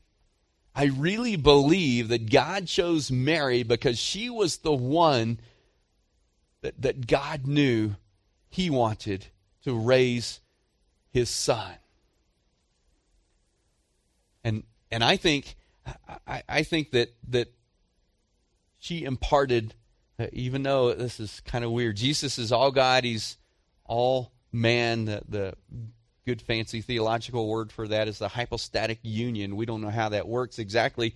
I 0.79 0.85
really 0.97 1.35
believe 1.35 2.07
that 2.07 2.31
God 2.31 2.69
chose 2.69 3.11
Mary 3.11 3.65
because 3.65 3.99
she 3.99 4.31
was 4.31 4.59
the 4.59 4.73
one 4.73 5.41
that, 6.61 6.81
that 6.81 7.09
God 7.09 7.49
knew 7.49 7.97
he 8.49 8.71
wanted 8.71 9.27
to 9.65 9.77
raise 9.77 10.39
his 11.11 11.29
son. 11.31 11.73
And 14.45 14.63
and 14.93 15.03
I 15.03 15.17
think 15.17 15.57
I, 16.29 16.45
I 16.49 16.63
think 16.63 16.93
that 16.93 17.13
that 17.31 17.53
she 18.79 19.03
imparted, 19.03 19.75
uh, 20.17 20.29
even 20.33 20.63
though 20.63 20.95
this 20.95 21.19
is 21.19 21.41
kind 21.41 21.65
of 21.65 21.73
weird, 21.73 21.97
Jesus 21.97 22.39
is 22.39 22.53
all 22.53 22.71
God, 22.71 23.03
he's 23.03 23.37
all 23.85 24.31
man. 24.53 25.07
The, 25.07 25.23
the 25.29 25.55
good 26.29 26.43
fancy 26.43 26.83
theological 26.83 27.49
word 27.49 27.73
for 27.73 27.89
that 27.89 28.07
is 28.07 28.19
the 28.19 28.29
hypostatic 28.29 28.99
union. 29.03 29.57
We 29.57 29.65
don't 29.65 29.81
know 29.81 29.89
how 29.89 30.11
that 30.11 30.29
works 30.29 30.59
exactly. 30.59 31.15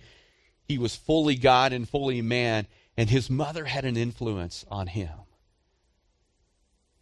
He 0.67 0.79
was 0.79 0.95
fully 0.95 1.35
God 1.35 1.71
and 1.71 1.87
fully 1.87 2.23
man, 2.23 2.65
and 2.97 3.11
his 3.11 3.29
mother 3.29 3.65
had 3.65 3.85
an 3.85 3.95
influence 3.95 4.65
on 4.71 4.87
him. 4.87 5.11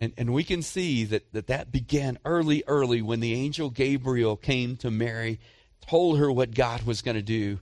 And, 0.02 0.12
and 0.18 0.34
we 0.34 0.44
can 0.44 0.62
see 0.62 1.06
that, 1.06 1.32
that 1.32 1.48
that 1.48 1.72
began 1.72 2.20
early, 2.26 2.66
early 2.68 3.02
when 3.02 3.22
the 3.22 3.34
angel 3.34 3.70
Gabriel 3.70 4.36
came 4.36 4.76
to 4.78 4.92
Mary, 4.92 5.40
told 5.88 6.20
her 6.20 6.30
what 6.30 6.54
God 6.54 6.84
was 6.84 7.02
going 7.02 7.16
to 7.16 7.22
do. 7.22 7.62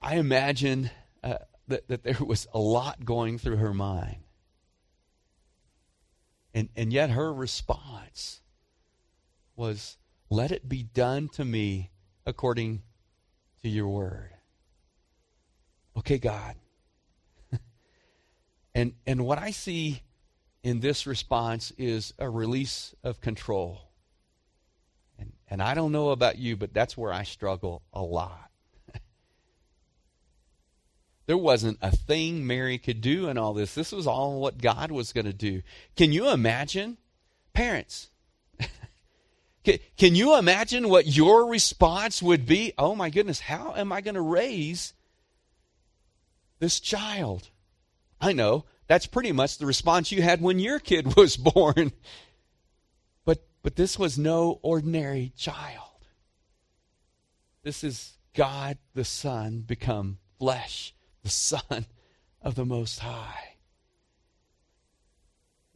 I 0.00 0.14
imagine 0.14 0.90
uh, 1.22 1.36
that, 1.68 1.86
that 1.88 2.02
there 2.02 2.16
was 2.24 2.46
a 2.54 2.58
lot 2.58 3.04
going 3.04 3.36
through 3.36 3.56
her 3.56 3.74
mind. 3.74 4.25
And, 6.56 6.70
and 6.74 6.90
yet 6.90 7.10
her 7.10 7.34
response 7.34 8.40
was, 9.56 9.98
Let 10.30 10.50
it 10.50 10.66
be 10.66 10.82
done 10.82 11.28
to 11.34 11.44
me 11.44 11.90
according 12.24 12.82
to 13.60 13.68
your 13.68 13.88
word. 13.88 14.30
Okay, 15.98 16.16
God. 16.16 16.56
and, 18.74 18.94
and 19.06 19.26
what 19.26 19.38
I 19.38 19.50
see 19.50 20.00
in 20.62 20.80
this 20.80 21.06
response 21.06 21.74
is 21.76 22.14
a 22.18 22.30
release 22.30 22.94
of 23.04 23.20
control. 23.20 23.90
And, 25.18 25.34
and 25.48 25.62
I 25.62 25.74
don't 25.74 25.92
know 25.92 26.08
about 26.08 26.38
you, 26.38 26.56
but 26.56 26.72
that's 26.72 26.96
where 26.96 27.12
I 27.12 27.24
struggle 27.24 27.82
a 27.92 28.00
lot. 28.00 28.50
There 31.26 31.36
wasn't 31.36 31.78
a 31.82 31.90
thing 31.90 32.46
Mary 32.46 32.78
could 32.78 33.00
do 33.00 33.28
in 33.28 33.36
all 33.36 33.52
this. 33.52 33.74
This 33.74 33.90
was 33.90 34.06
all 34.06 34.40
what 34.40 34.58
God 34.58 34.92
was 34.92 35.12
going 35.12 35.26
to 35.26 35.32
do. 35.32 35.62
Can 35.96 36.12
you 36.12 36.30
imagine? 36.30 36.98
Parents, 37.52 38.10
can 39.64 40.14
you 40.14 40.38
imagine 40.38 40.88
what 40.88 41.06
your 41.06 41.48
response 41.48 42.22
would 42.22 42.46
be? 42.46 42.72
Oh 42.78 42.94
my 42.94 43.10
goodness, 43.10 43.40
how 43.40 43.74
am 43.76 43.92
I 43.92 44.02
going 44.02 44.14
to 44.14 44.20
raise 44.20 44.92
this 46.60 46.78
child? 46.78 47.48
I 48.20 48.32
know 48.32 48.66
that's 48.86 49.06
pretty 49.06 49.32
much 49.32 49.58
the 49.58 49.66
response 49.66 50.12
you 50.12 50.22
had 50.22 50.40
when 50.40 50.58
your 50.58 50.78
kid 50.78 51.16
was 51.16 51.36
born. 51.36 51.92
But 53.24 53.44
but 53.62 53.74
this 53.74 53.98
was 53.98 54.18
no 54.18 54.60
ordinary 54.62 55.32
child. 55.36 56.06
This 57.64 57.82
is 57.82 58.18
God 58.34 58.78
the 58.94 59.04
Son 59.04 59.60
become 59.60 60.18
flesh 60.38 60.94
the 61.26 61.30
Son 61.32 61.86
of 62.40 62.54
the 62.54 62.64
Most 62.64 63.00
High. 63.00 63.56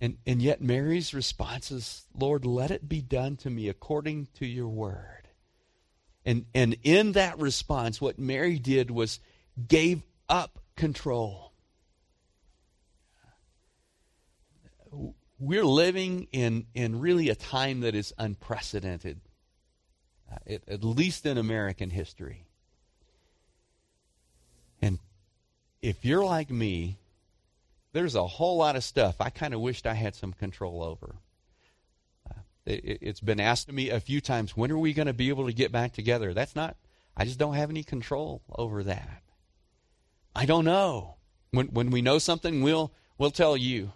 And, 0.00 0.16
and 0.24 0.40
yet 0.40 0.62
Mary's 0.62 1.12
response 1.12 1.72
is, 1.72 2.06
Lord, 2.16 2.46
let 2.46 2.70
it 2.70 2.88
be 2.88 3.02
done 3.02 3.36
to 3.38 3.50
me 3.50 3.68
according 3.68 4.28
to 4.34 4.46
your 4.46 4.68
word. 4.68 5.28
And, 6.24 6.46
and 6.54 6.76
in 6.84 7.12
that 7.12 7.36
response, 7.40 8.00
what 8.00 8.16
Mary 8.16 8.60
did 8.60 8.92
was 8.92 9.18
gave 9.66 10.02
up 10.28 10.60
control. 10.76 11.52
We're 15.40 15.64
living 15.64 16.28
in, 16.30 16.66
in 16.74 17.00
really 17.00 17.28
a 17.28 17.34
time 17.34 17.80
that 17.80 17.96
is 17.96 18.14
unprecedented, 18.18 19.20
uh, 20.30 20.36
at, 20.46 20.68
at 20.68 20.84
least 20.84 21.26
in 21.26 21.38
American 21.38 21.90
history. 21.90 22.46
And 24.80 25.00
if 25.82 26.04
you're 26.04 26.24
like 26.24 26.50
me, 26.50 26.98
there's 27.92 28.14
a 28.14 28.26
whole 28.26 28.58
lot 28.58 28.76
of 28.76 28.84
stuff 28.84 29.16
I 29.20 29.30
kind 29.30 29.54
of 29.54 29.60
wished 29.60 29.86
I 29.86 29.94
had 29.94 30.14
some 30.14 30.32
control 30.32 30.82
over. 30.82 31.16
Uh, 32.28 32.40
it, 32.66 33.02
has 33.02 33.20
been 33.20 33.40
asked 33.40 33.66
to 33.66 33.72
me 33.72 33.90
a 33.90 34.00
few 34.00 34.20
times, 34.20 34.56
when 34.56 34.70
are 34.70 34.78
we 34.78 34.92
going 34.92 35.06
to 35.06 35.12
be 35.12 35.28
able 35.28 35.46
to 35.46 35.52
get 35.52 35.72
back 35.72 35.92
together? 35.92 36.34
That's 36.34 36.54
not, 36.54 36.76
I 37.16 37.24
just 37.24 37.38
don't 37.38 37.54
have 37.54 37.70
any 37.70 37.82
control 37.82 38.42
over 38.50 38.84
that. 38.84 39.22
I 40.34 40.46
don't 40.46 40.64
know. 40.64 41.16
When, 41.50 41.66
when 41.68 41.90
we 41.90 42.02
know 42.02 42.18
something, 42.18 42.62
we'll, 42.62 42.92
we'll 43.18 43.32
tell 43.32 43.56
you. 43.56 43.92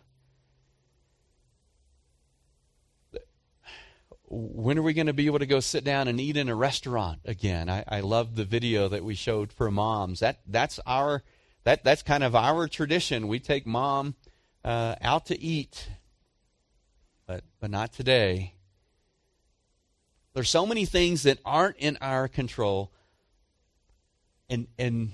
When 4.27 4.79
are 4.79 4.83
we 4.83 4.95
going 4.95 5.07
to 5.07 5.13
be 5.13 5.27
able 5.27 5.39
to 5.39 5.47
go 5.47 5.61
sit 5.61 5.85
down 5.85 6.09
and 6.09 6.21
eat 6.21 6.37
in 6.37 6.49
a 6.49 6.57
restaurant 6.57 7.21
again? 7.25 7.69
I, 7.69 7.85
I 7.87 8.01
love 8.01 8.35
the 8.35 8.45
video 8.45 8.89
that 8.89 9.05
we 9.05 9.15
showed 9.15 9.53
for 9.53 9.71
moms. 9.71 10.19
That 10.21 10.41
that's 10.49 10.81
our 10.87 11.23
that 11.65 11.83
that's 11.83 12.03
kind 12.03 12.23
of 12.23 12.35
our 12.35 12.69
tradition. 12.69 13.29
We 13.29 13.41
take 13.41 13.67
mom 13.67 14.15
uh, 14.65 14.95
out 15.01 15.27
to 15.27 15.41
eat, 15.41 15.89
but 17.27 17.43
but 17.61 17.71
not 17.71 17.93
today. 17.93 18.55
There's 20.35 20.51
so 20.51 20.67
many 20.67 20.85
things 20.85 21.23
that 21.25 21.39
aren't 21.45 21.77
in 21.79 21.97
our 22.01 22.29
control, 22.29 22.93
and 24.49 24.67
and 24.79 25.13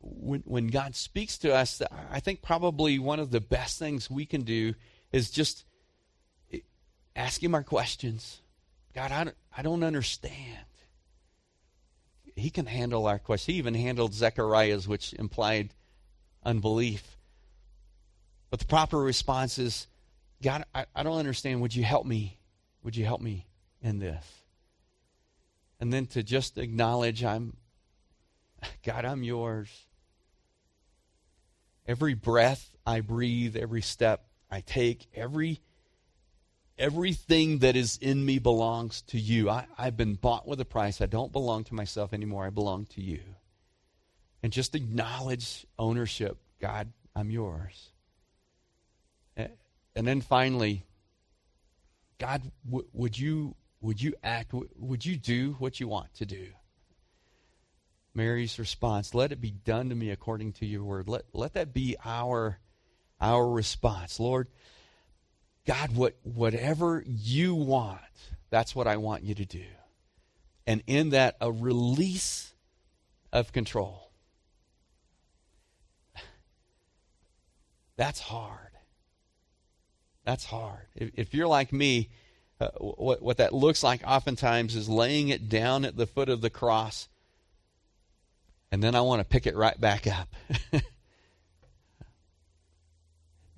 when 0.00 0.42
when 0.44 0.66
God 0.68 0.94
speaks 0.94 1.38
to 1.38 1.54
us, 1.54 1.80
I 2.10 2.20
think 2.20 2.42
probably 2.42 2.98
one 2.98 3.20
of 3.20 3.30
the 3.30 3.40
best 3.40 3.78
things 3.78 4.10
we 4.10 4.26
can 4.26 4.42
do 4.42 4.74
is 5.12 5.30
just 5.30 5.64
ask 7.16 7.42
Him 7.42 7.54
our 7.54 7.62
questions. 7.62 8.40
God, 8.94 9.12
I 9.12 9.24
don't, 9.24 9.36
I 9.56 9.62
don't 9.62 9.82
understand 9.82 10.66
he 12.36 12.50
can 12.50 12.66
handle 12.66 13.06
our 13.06 13.18
questions. 13.18 13.54
He 13.54 13.58
even 13.58 13.74
handled 13.74 14.14
Zechariah's, 14.14 14.88
which 14.88 15.12
implied 15.14 15.72
unbelief. 16.44 17.16
But 18.50 18.60
the 18.60 18.66
proper 18.66 18.98
response 18.98 19.58
is, 19.58 19.86
God, 20.42 20.64
I, 20.74 20.86
I 20.94 21.02
don't 21.02 21.18
understand. 21.18 21.60
Would 21.60 21.74
you 21.74 21.84
help 21.84 22.06
me? 22.06 22.38
Would 22.82 22.96
you 22.96 23.04
help 23.04 23.20
me 23.20 23.46
in 23.82 23.98
this? 23.98 24.24
And 25.80 25.92
then 25.92 26.06
to 26.08 26.22
just 26.22 26.58
acknowledge, 26.58 27.24
I'm, 27.24 27.56
God, 28.84 29.04
I'm 29.04 29.22
yours. 29.22 29.68
Every 31.86 32.14
breath 32.14 32.74
I 32.86 33.00
breathe, 33.00 33.56
every 33.56 33.82
step 33.82 34.26
I 34.50 34.60
take, 34.60 35.06
every 35.14 35.60
everything 36.78 37.58
that 37.58 37.76
is 37.76 37.96
in 37.98 38.24
me 38.24 38.38
belongs 38.38 39.02
to 39.02 39.18
you. 39.18 39.50
I, 39.50 39.66
I've 39.78 39.96
been 39.96 40.14
bought 40.14 40.46
with 40.46 40.60
a 40.60 40.64
price. 40.64 41.00
I 41.00 41.06
don't 41.06 41.32
belong 41.32 41.64
to 41.64 41.74
myself 41.74 42.12
anymore. 42.12 42.46
I 42.46 42.50
belong 42.50 42.86
to 42.86 43.00
you. 43.00 43.20
And 44.42 44.52
just 44.52 44.74
acknowledge 44.74 45.66
ownership. 45.78 46.38
God, 46.60 46.92
I'm 47.14 47.30
yours. 47.30 47.90
And 49.96 50.06
then 50.06 50.20
finally, 50.20 50.84
God, 52.18 52.42
w- 52.64 52.86
would 52.92 53.18
you 53.18 53.54
would 53.80 54.02
you 54.02 54.14
act? 54.24 54.50
W- 54.50 54.68
would 54.76 55.04
you 55.04 55.16
do 55.16 55.56
what 55.58 55.78
you 55.78 55.88
want 55.88 56.12
to 56.14 56.26
do? 56.26 56.48
Mary's 58.14 58.58
response: 58.58 59.14
Let 59.14 59.32
it 59.32 59.40
be 59.40 59.50
done 59.50 59.88
to 59.90 59.94
me 59.94 60.10
according 60.10 60.54
to 60.54 60.66
your 60.66 60.84
word. 60.84 61.08
Let 61.08 61.24
let 61.32 61.54
that 61.54 61.72
be 61.72 61.96
our 62.04 62.58
our 63.20 63.48
response, 63.48 64.18
Lord. 64.18 64.48
God, 65.66 65.96
what, 65.96 66.14
whatever 66.22 67.02
you 67.06 67.54
want, 67.54 68.00
that's 68.50 68.74
what 68.74 68.86
I 68.86 68.96
want 68.96 69.22
you 69.22 69.34
to 69.34 69.44
do. 69.44 69.64
And 70.66 70.82
in 70.86 71.10
that, 71.10 71.36
a 71.40 71.50
release 71.50 72.54
of 73.32 73.52
control. 73.52 74.10
That's 77.96 78.20
hard. 78.20 78.58
That's 80.24 80.44
hard. 80.44 80.86
If, 80.94 81.10
if 81.14 81.34
you're 81.34 81.46
like 81.46 81.72
me, 81.72 82.10
uh, 82.60 82.68
what, 82.78 83.22
what 83.22 83.36
that 83.38 83.52
looks 83.52 83.82
like 83.82 84.02
oftentimes 84.06 84.74
is 84.74 84.88
laying 84.88 85.28
it 85.28 85.48
down 85.48 85.84
at 85.84 85.96
the 85.96 86.06
foot 86.06 86.28
of 86.28 86.40
the 86.40 86.50
cross, 86.50 87.08
and 88.70 88.82
then 88.82 88.94
I 88.94 89.02
want 89.02 89.20
to 89.20 89.24
pick 89.24 89.46
it 89.46 89.56
right 89.56 89.78
back 89.80 90.06
up. 90.06 90.28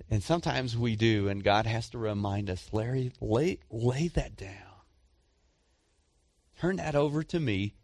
and 0.09 0.23
sometimes 0.23 0.77
we 0.77 0.95
do, 0.95 1.27
and 1.27 1.43
God 1.43 1.65
has 1.65 1.89
to 1.89 1.97
remind 1.97 2.49
us, 2.49 2.69
Larry, 2.71 3.11
lay, 3.19 3.59
lay 3.69 4.07
that 4.09 4.37
down. 4.37 4.51
Turn 6.59 6.77
that 6.77 6.95
over 6.95 7.23
to 7.23 7.39
me 7.39 7.75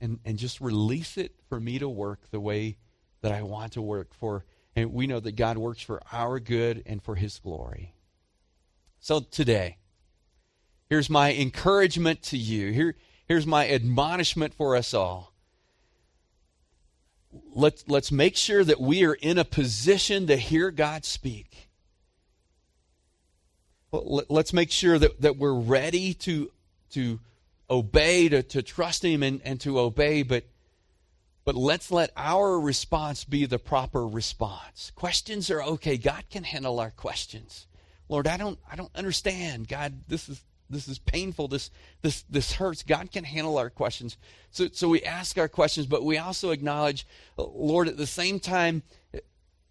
and, 0.00 0.20
and 0.24 0.38
just 0.38 0.60
release 0.60 1.16
it 1.16 1.34
for 1.48 1.58
me 1.58 1.78
to 1.78 1.88
work 1.88 2.30
the 2.30 2.40
way 2.40 2.76
that 3.22 3.32
I 3.32 3.42
want 3.42 3.72
to 3.72 3.82
work 3.82 4.14
for. 4.14 4.44
And 4.76 4.92
we 4.92 5.06
know 5.06 5.20
that 5.20 5.36
God 5.36 5.58
works 5.58 5.82
for 5.82 6.02
our 6.12 6.38
good 6.38 6.82
and 6.86 7.02
for 7.02 7.14
his 7.14 7.38
glory. 7.38 7.94
So 9.00 9.20
today, 9.20 9.78
here's 10.88 11.10
my 11.10 11.34
encouragement 11.34 12.22
to 12.24 12.36
you. 12.36 12.72
Here, 12.72 12.96
here's 13.26 13.46
my 13.46 13.68
admonishment 13.68 14.54
for 14.54 14.76
us 14.76 14.92
all. 14.92 15.31
Let's, 17.54 17.84
let's 17.88 18.12
make 18.12 18.36
sure 18.36 18.62
that 18.64 18.80
we 18.80 19.04
are 19.04 19.14
in 19.14 19.38
a 19.38 19.44
position 19.44 20.26
to 20.26 20.36
hear 20.36 20.70
God 20.70 21.04
speak. 21.04 21.68
Let's 23.92 24.52
make 24.52 24.70
sure 24.70 24.98
that, 24.98 25.20
that 25.20 25.36
we're 25.36 25.52
ready 25.52 26.14
to, 26.14 26.50
to 26.92 27.20
obey, 27.68 28.28
to, 28.28 28.42
to 28.42 28.62
trust 28.62 29.04
Him 29.04 29.22
and, 29.22 29.40
and 29.44 29.60
to 29.60 29.78
obey, 29.78 30.22
but, 30.22 30.44
but 31.44 31.54
let's 31.54 31.90
let 31.90 32.10
our 32.16 32.58
response 32.58 33.24
be 33.24 33.44
the 33.44 33.58
proper 33.58 34.06
response. 34.06 34.92
Questions 34.94 35.50
are 35.50 35.62
okay. 35.62 35.98
God 35.98 36.24
can 36.30 36.44
handle 36.44 36.80
our 36.80 36.90
questions. 36.90 37.66
Lord, 38.08 38.26
I 38.26 38.36
don't 38.36 38.58
I 38.70 38.76
don't 38.76 38.94
understand. 38.94 39.68
God, 39.68 40.02
this 40.06 40.28
is 40.28 40.42
this 40.72 40.88
is 40.88 40.98
painful. 40.98 41.48
This 41.48 41.70
this 42.00 42.24
this 42.28 42.52
hurts. 42.54 42.82
God 42.82 43.12
can 43.12 43.24
handle 43.24 43.58
our 43.58 43.70
questions. 43.70 44.16
So 44.50 44.68
so 44.72 44.88
we 44.88 45.02
ask 45.02 45.38
our 45.38 45.48
questions, 45.48 45.86
but 45.86 46.04
we 46.04 46.18
also 46.18 46.50
acknowledge, 46.50 47.06
Lord, 47.36 47.88
at 47.88 47.96
the 47.96 48.06
same 48.06 48.40
time, 48.40 48.82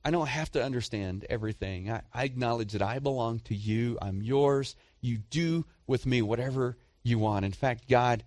I 0.04 0.12
don't 0.12 0.28
have 0.28 0.52
to 0.54 0.64
understand 0.64 1.26
everything. 1.30 1.92
I, 1.92 2.02
I 2.14 2.24
acknowledge 2.24 2.72
that 2.72 2.82
I 2.82 3.00
belong 3.00 3.40
to 3.42 3.56
you. 3.56 3.98
I'm 4.02 4.22
yours. 4.22 4.76
You 5.00 5.18
do 5.18 5.66
with 5.86 6.06
me 6.06 6.22
whatever 6.22 6.78
you 7.04 7.20
want. 7.20 7.46
In 7.46 7.52
fact, 7.52 7.88
God, 7.88 8.24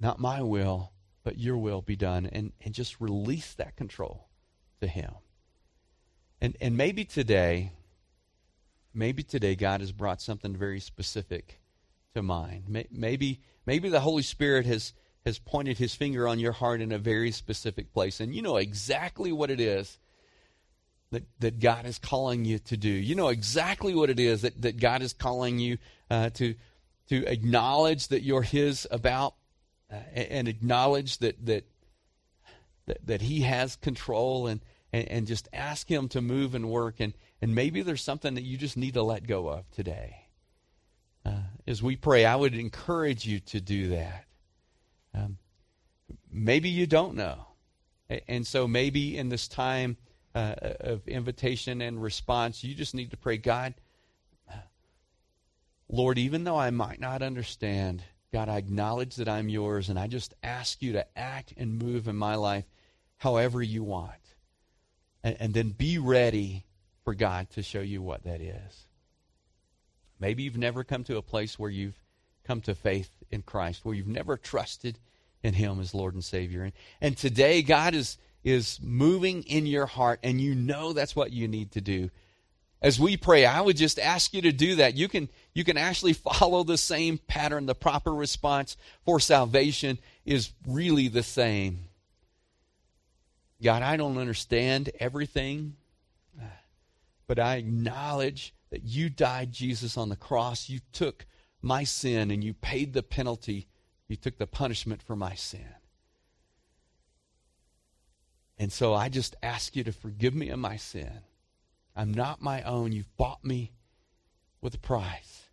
not 0.00 0.18
my 0.18 0.42
will, 0.42 0.92
but 1.24 1.38
your 1.38 1.56
will 1.56 1.80
be 1.80 1.96
done. 1.96 2.26
And, 2.26 2.52
and 2.60 2.74
just 2.74 3.00
release 3.00 3.54
that 3.54 3.76
control 3.76 4.28
to 4.80 4.86
Him. 4.86 5.12
And, 6.40 6.56
and 6.60 6.76
maybe 6.76 7.04
today, 7.04 7.72
maybe 8.94 9.22
today 9.22 9.54
God 9.54 9.80
has 9.80 9.92
brought 9.92 10.20
something 10.20 10.56
very 10.56 10.80
specific 10.80 11.60
to 12.14 12.22
mind. 12.22 12.64
Maybe, 12.90 13.40
maybe 13.66 13.88
the 13.88 14.00
Holy 14.00 14.22
Spirit 14.22 14.66
has, 14.66 14.92
has 15.24 15.38
pointed 15.38 15.78
his 15.78 15.94
finger 15.94 16.28
on 16.28 16.38
your 16.38 16.52
heart 16.52 16.80
in 16.80 16.92
a 16.92 16.98
very 16.98 17.30
specific 17.30 17.92
place. 17.92 18.20
And 18.20 18.34
you 18.34 18.42
know 18.42 18.56
exactly 18.56 19.32
what 19.32 19.50
it 19.50 19.60
is 19.60 19.98
that, 21.10 21.24
that 21.40 21.60
God 21.60 21.86
is 21.86 21.98
calling 21.98 22.44
you 22.44 22.58
to 22.60 22.76
do. 22.76 22.88
You 22.88 23.14
know 23.14 23.28
exactly 23.28 23.94
what 23.94 24.10
it 24.10 24.20
is 24.20 24.42
that, 24.42 24.60
that 24.62 24.80
God 24.80 25.02
is 25.02 25.12
calling 25.12 25.58
you 25.58 25.78
uh, 26.10 26.30
to, 26.30 26.54
to 27.08 27.24
acknowledge 27.26 28.08
that 28.08 28.22
you're 28.22 28.42
His 28.42 28.86
about 28.90 29.34
uh, 29.90 29.96
and 30.14 30.48
acknowledge 30.48 31.18
that, 31.18 31.44
that, 31.46 31.64
that, 32.86 33.06
that 33.06 33.22
He 33.22 33.40
has 33.40 33.76
control 33.76 34.46
and, 34.46 34.60
and, 34.92 35.08
and 35.08 35.26
just 35.26 35.48
ask 35.52 35.90
Him 35.90 36.08
to 36.08 36.20
move 36.20 36.54
and 36.54 36.68
work. 36.70 36.96
And, 36.98 37.14
and 37.42 37.54
maybe 37.54 37.82
there's 37.82 38.00
something 38.00 38.34
that 38.34 38.44
you 38.44 38.56
just 38.56 38.76
need 38.76 38.94
to 38.94 39.02
let 39.02 39.26
go 39.26 39.48
of 39.48 39.68
today. 39.72 40.28
Uh, 41.26 41.42
as 41.66 41.82
we 41.82 41.96
pray, 41.96 42.24
I 42.24 42.36
would 42.36 42.54
encourage 42.54 43.26
you 43.26 43.40
to 43.40 43.60
do 43.60 43.88
that. 43.88 44.24
Um, 45.12 45.38
maybe 46.30 46.68
you 46.68 46.86
don't 46.86 47.16
know. 47.16 47.48
And 48.28 48.46
so 48.46 48.68
maybe 48.68 49.18
in 49.18 49.28
this 49.28 49.48
time 49.48 49.96
uh, 50.34 50.54
of 50.80 51.06
invitation 51.08 51.80
and 51.82 52.00
response, 52.00 52.62
you 52.62 52.74
just 52.74 52.94
need 52.94 53.10
to 53.10 53.16
pray, 53.16 53.38
God, 53.38 53.74
Lord, 55.88 56.18
even 56.18 56.44
though 56.44 56.58
I 56.58 56.70
might 56.70 57.00
not 57.00 57.22
understand, 57.22 58.02
God, 58.32 58.48
I 58.48 58.56
acknowledge 58.56 59.16
that 59.16 59.28
I'm 59.28 59.48
yours, 59.48 59.90
and 59.90 59.98
I 59.98 60.06
just 60.06 60.32
ask 60.42 60.80
you 60.80 60.92
to 60.92 61.18
act 61.18 61.52
and 61.56 61.78
move 61.78 62.08
in 62.08 62.16
my 62.16 62.36
life 62.36 62.64
however 63.18 63.62
you 63.62 63.82
want 63.82 64.12
and, 65.22 65.36
and 65.38 65.54
then 65.54 65.70
be 65.70 65.98
ready 65.98 66.64
for 67.04 67.14
God 67.14 67.50
to 67.50 67.62
show 67.62 67.80
you 67.80 68.02
what 68.02 68.24
that 68.24 68.40
is. 68.40 68.86
Maybe 70.20 70.44
you've 70.44 70.56
never 70.56 70.84
come 70.84 71.04
to 71.04 71.16
a 71.16 71.22
place 71.22 71.58
where 71.58 71.70
you've 71.70 72.00
come 72.44 72.60
to 72.62 72.74
faith 72.74 73.10
in 73.30 73.42
Christ, 73.42 73.84
where 73.84 73.94
you've 73.94 74.06
never 74.06 74.36
trusted 74.36 74.98
in 75.42 75.54
Him 75.54 75.80
as 75.80 75.94
Lord 75.94 76.14
and 76.14 76.24
Savior. 76.24 76.62
And, 76.62 76.72
and 77.00 77.16
today, 77.16 77.62
God 77.62 77.94
is, 77.94 78.18
is 78.44 78.78
moving 78.82 79.42
in 79.44 79.66
your 79.66 79.86
heart, 79.86 80.20
and 80.22 80.40
you 80.40 80.54
know 80.54 80.92
that's 80.92 81.16
what 81.16 81.32
you 81.32 81.48
need 81.48 81.72
to 81.72 81.80
do. 81.80 82.10
As 82.80 82.98
we 82.98 83.16
pray, 83.16 83.46
I 83.46 83.60
would 83.60 83.76
just 83.76 83.98
ask 83.98 84.34
you 84.34 84.42
to 84.42 84.52
do 84.52 84.76
that. 84.76 84.96
You 84.96 85.08
can, 85.08 85.28
you 85.54 85.62
can 85.62 85.76
actually 85.76 86.12
follow 86.14 86.64
the 86.64 86.78
same 86.78 87.18
pattern. 87.18 87.66
The 87.66 87.74
proper 87.74 88.12
response 88.12 88.76
for 89.04 89.20
salvation 89.20 89.98
is 90.24 90.52
really 90.66 91.08
the 91.08 91.22
same. 91.22 91.88
God, 93.62 93.82
I 93.82 93.96
don't 93.96 94.18
understand 94.18 94.90
everything, 94.98 95.76
but 97.26 97.38
I 97.38 97.56
acknowledge 97.56 98.54
that 98.70 98.84
you 98.84 99.08
died, 99.08 99.52
Jesus, 99.52 99.96
on 99.96 100.08
the 100.08 100.16
cross. 100.16 100.68
You 100.68 100.80
took 100.92 101.26
my 101.60 101.84
sin 101.84 102.30
and 102.30 102.42
you 102.42 102.54
paid 102.54 102.92
the 102.92 103.02
penalty. 103.02 103.68
You 104.08 104.16
took 104.16 104.38
the 104.38 104.46
punishment 104.46 105.02
for 105.02 105.16
my 105.16 105.34
sin. 105.34 105.74
And 108.58 108.72
so 108.72 108.94
I 108.94 109.08
just 109.08 109.36
ask 109.42 109.74
you 109.76 109.84
to 109.84 109.92
forgive 109.92 110.34
me 110.34 110.50
of 110.50 110.58
my 110.58 110.76
sin. 110.76 111.20
I'm 111.96 112.12
not 112.12 112.40
my 112.40 112.62
own. 112.62 112.92
You've 112.92 113.16
bought 113.16 113.44
me 113.44 113.72
with 114.60 114.74
a 114.74 114.78
price. 114.78 115.48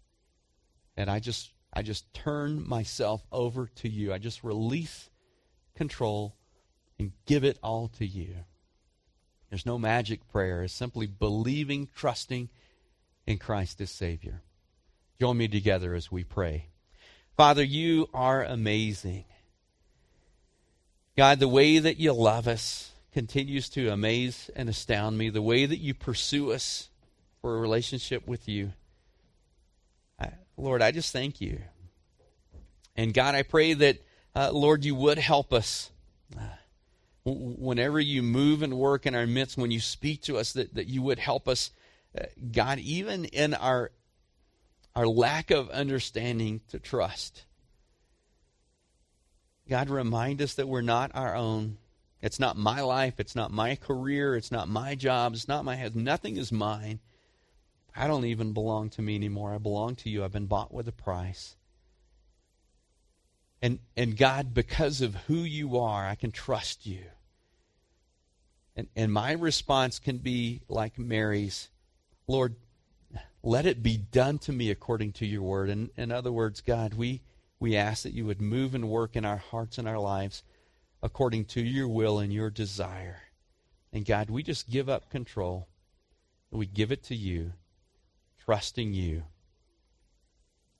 And 0.96 1.10
I 1.10 1.20
just 1.20 1.52
I 1.74 1.82
just 1.82 2.14
turn 2.14 2.68
myself 2.68 3.26
over 3.32 3.68
to 3.76 3.90
you. 3.90 4.12
I 4.12 4.18
just 4.18 4.44
release 4.44 5.10
control 5.76 6.36
and 6.98 7.12
give 7.26 7.44
it 7.44 7.58
all 7.62 7.88
to 8.00 8.06
you. 8.06 8.36
There's 9.50 9.66
no 9.66 9.78
magic 9.78 10.28
prayer. 10.32 10.64
It's 10.64 10.74
simply 10.74 11.08
believing, 11.08 11.90
trusting 11.96 12.50
in 13.26 13.38
Christ 13.38 13.82
as 13.82 13.92
Savior. 13.92 14.42
Join 15.20 15.38
me 15.38 15.48
together 15.48 15.96
as 15.96 16.12
we 16.12 16.24
pray. 16.24 16.68
Father, 17.36 17.64
you 17.64 18.10
are 18.14 18.44
amazing. 18.44 19.26
God, 21.18 21.40
the 21.40 21.48
way 21.48 21.80
that 21.80 21.98
you 21.98 22.14
love 22.14 22.48
us 22.48 22.92
continues 23.12 23.70
to 23.70 23.90
amaze 23.90 24.50
and 24.56 24.70
astound 24.70 25.18
me. 25.18 25.30
The 25.30 25.42
way 25.42 25.66
that 25.66 25.80
you 25.80 25.94
pursue 25.94 26.52
us 26.52 26.90
for 27.42 27.58
a 27.58 27.60
relationship 27.60 28.28
with 28.28 28.48
you. 28.48 28.74
I, 30.20 30.30
Lord, 30.58 30.82
I 30.82 30.92
just 30.92 31.12
thank 31.12 31.42
you. 31.42 31.60
And 32.96 33.14
God, 33.14 33.36
I 33.36 33.44
pray 33.44 33.74
that, 33.74 33.98
uh, 34.36 34.52
Lord, 34.52 34.86
you 34.86 34.96
would 34.96 35.18
help 35.18 35.54
us. 35.54 35.90
Uh, 36.38 36.44
whenever 37.30 38.00
you 38.00 38.22
move 38.22 38.62
and 38.62 38.78
work 38.78 39.06
in 39.06 39.15
our 39.15 39.28
midst, 39.28 39.58
when 39.58 39.72
you 39.72 39.80
speak 39.80 40.22
to 40.24 40.38
us, 40.38 40.54
that, 40.54 40.76
that 40.76 40.88
you 40.88 41.02
would 41.02 41.20
help 41.20 41.48
us, 41.48 41.72
uh, 42.20 42.26
God, 42.52 42.80
even 42.80 43.26
in 43.26 43.54
our 43.54 43.92
our 44.96 45.08
lack 45.08 45.52
of 45.52 45.70
understanding 45.70 46.62
to 46.68 46.80
trust. 46.80 47.46
God, 49.70 49.89
remind 49.89 50.42
us 50.42 50.56
that 50.56 50.68
we're 50.68 50.82
not 50.82 51.12
our 51.13 51.36
own. 51.36 51.78
It's 52.22 52.39
not 52.39 52.58
my 52.58 52.82
life. 52.82 53.20
It's 53.20 53.36
not 53.36 53.52
my 53.52 53.76
career. 53.76 54.36
It's 54.36 54.52
not 54.52 54.68
my 54.68 54.96
job. 54.96 55.34
It's 55.34 55.48
not 55.48 55.63
my 55.63 55.76
head. 55.76 55.96
Nothing 55.96 56.38
is 56.38 56.52
mine. 56.52 57.00
I 57.96 58.08
don't 58.08 58.26
even 58.26 58.52
belong 58.52 58.89
to 58.92 59.02
me 59.02 59.15
anymore. 59.15 59.54
I 59.54 59.58
belong 59.58 59.96
to 59.98 60.10
you. 60.10 60.24
I've 60.24 60.32
been 60.32 60.48
bought 60.48 60.74
with 60.74 60.88
a 60.88 60.92
price. 60.92 61.56
And, 63.62 63.80
and 63.96 64.18
God, 64.18 64.54
because 64.54 65.02
of 65.02 65.15
who 65.28 65.36
you 65.36 65.78
are, 65.78 66.08
I 66.08 66.15
can 66.15 66.32
trust 66.32 66.86
you. 66.86 67.04
And, 68.80 68.88
and 68.96 69.12
my 69.12 69.34
response 69.34 70.00
can 70.00 70.20
be 70.20 70.62
like 70.70 70.98
Mary's 70.98 71.68
Lord, 72.28 72.56
let 73.44 73.65
it 73.65 73.84
be 73.84 73.98
done 73.98 74.38
to 74.39 74.54
me 74.54 74.72
according 74.72 75.12
to 75.13 75.26
your 75.26 75.42
word. 75.42 75.70
And 75.70 75.89
in 75.98 76.13
other 76.13 76.32
words, 76.32 76.62
God, 76.62 76.94
we, 76.94 77.22
we 77.60 77.76
ask 77.76 78.04
that 78.04 78.13
you 78.13 78.26
would 78.26 78.39
move 78.39 78.74
and 78.74 78.88
work 78.88 79.18
in 79.18 79.26
our 79.26 79.38
hearts 79.38 79.78
and 79.78 79.86
our 79.86 80.00
lives 80.00 80.44
according 81.04 81.46
to 81.46 81.62
your 81.62 81.89
will 81.89 82.20
and 82.20 82.32
your 82.32 82.50
desire. 82.50 83.24
And 83.92 84.06
God, 84.06 84.30
we 84.30 84.44
just 84.44 84.70
give 84.70 84.88
up 84.88 85.10
control. 85.10 85.68
We 86.52 86.65
give 86.65 86.94
it 86.94 87.04
to 87.06 87.15
you, 87.15 87.52
trusting 88.46 88.94
you. 88.94 89.24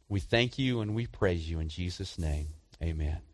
We 0.07 0.21
thank 0.21 0.57
you 0.57 0.79
and 0.79 0.95
we 0.95 1.05
praise 1.05 1.49
you 1.49 1.59
in 1.59 1.67
Jesus' 1.67 2.17
name. 2.17 2.47
Amen. 2.81 3.28